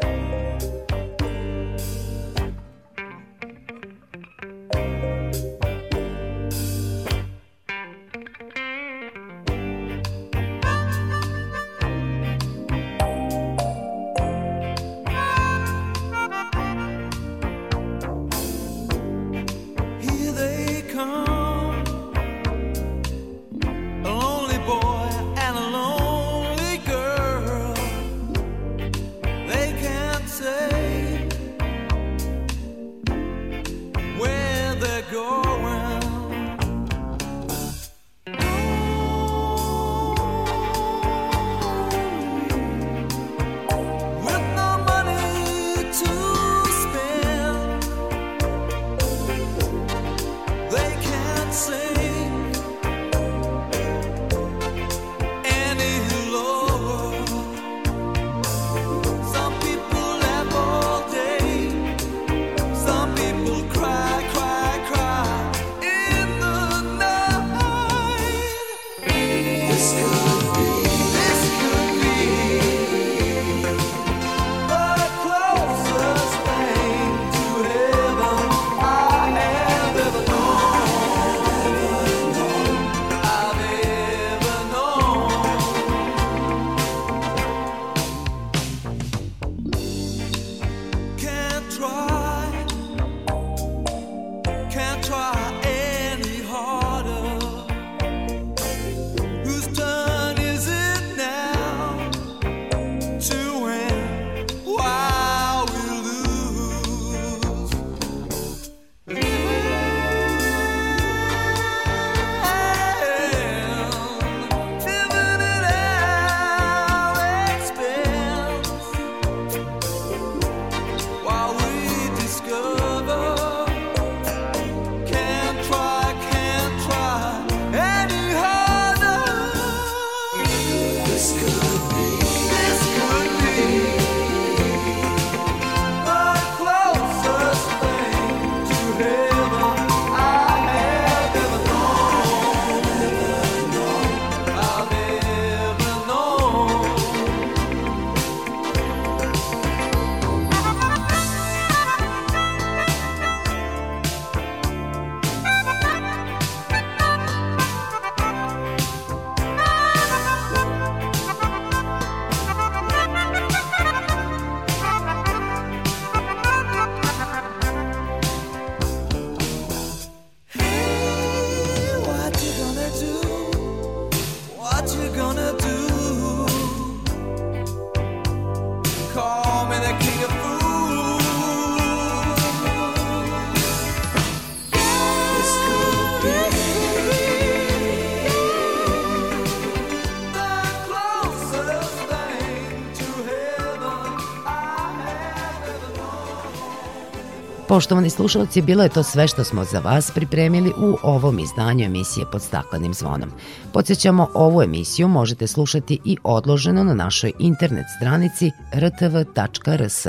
Poštovani 197.79 198.11
slušalci, 198.11 198.63
bilo 198.63 198.83
je 198.83 198.89
to 198.89 199.03
sve 199.03 199.29
što 199.29 199.45
smo 199.45 199.65
za 199.65 199.81
vas 199.81 200.11
pripremili 200.11 200.73
u 200.79 200.97
ovom 201.03 201.39
izdanju 201.39 201.85
emisije 201.85 202.27
pod 202.33 202.43
staklenim 202.43 202.95
zvonom. 202.95 203.31
Podsjećamo, 203.73 204.29
ovu 204.35 204.63
emisiju 204.63 205.09
možete 205.09 205.47
slušati 205.47 205.99
i 206.05 206.17
odloženo 206.23 206.85
na 206.85 206.95
našoj 206.95 207.33
internet 207.39 207.85
stranici 207.99 208.51
rtv.rs. 208.75 210.07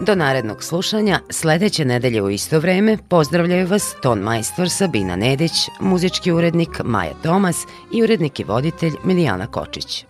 Do 0.00 0.14
narednog 0.14 0.62
slušanja, 0.62 1.20
sledeće 1.30 1.84
nedelje 1.84 2.22
u 2.22 2.30
isto 2.30 2.58
vreme 2.58 2.98
pozdravljaju 3.08 3.66
vas 3.66 3.94
ton 4.02 4.18
majstor 4.18 4.70
Sabina 4.70 5.16
Nedić, 5.16 5.52
muzički 5.80 6.32
urednik 6.32 6.80
Maja 6.84 7.12
Tomas 7.22 7.56
i 7.92 8.02
urednik 8.02 8.40
i 8.40 8.44
voditelj 8.44 8.92
Milijana 9.04 9.46
Kočić. 9.46 10.04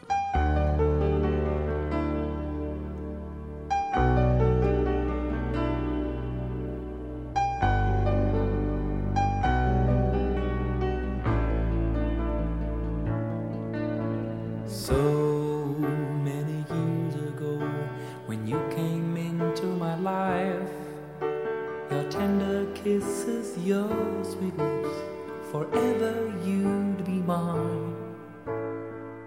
Your 24.31 24.39
sweet 24.39 24.57
lips, 24.59 24.89
forever 25.51 26.33
you'd 26.45 27.05
be 27.05 27.22
mine. 27.22 27.95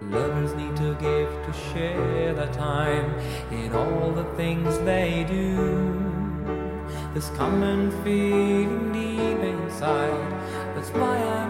Lovers 0.02 0.54
need 0.54 0.76
to 0.76 0.94
give 1.00 1.28
to 1.46 1.52
share 1.72 2.34
their 2.34 2.52
time 2.52 3.18
in 3.50 3.72
all 3.72 4.12
the 4.12 4.24
things 4.36 4.78
they 4.80 5.24
do. 5.28 5.56
This 7.14 7.30
common 7.30 7.90
feeling 8.02 8.92
deep 8.92 9.38
inside, 9.38 10.30
that's 10.74 10.90
why 10.90 11.16
I'm 11.16 11.43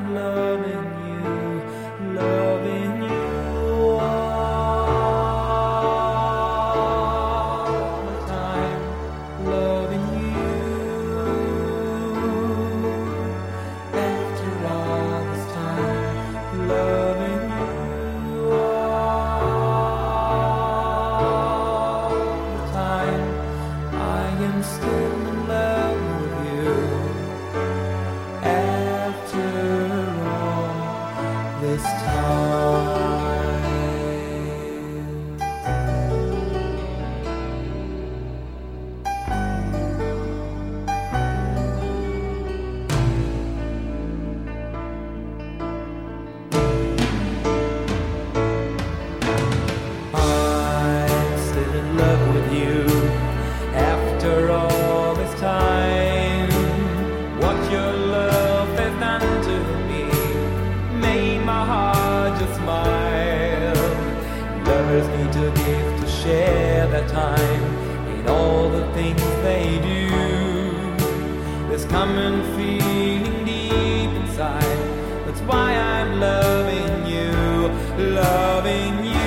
loving 78.75 79.05
you 79.05 79.24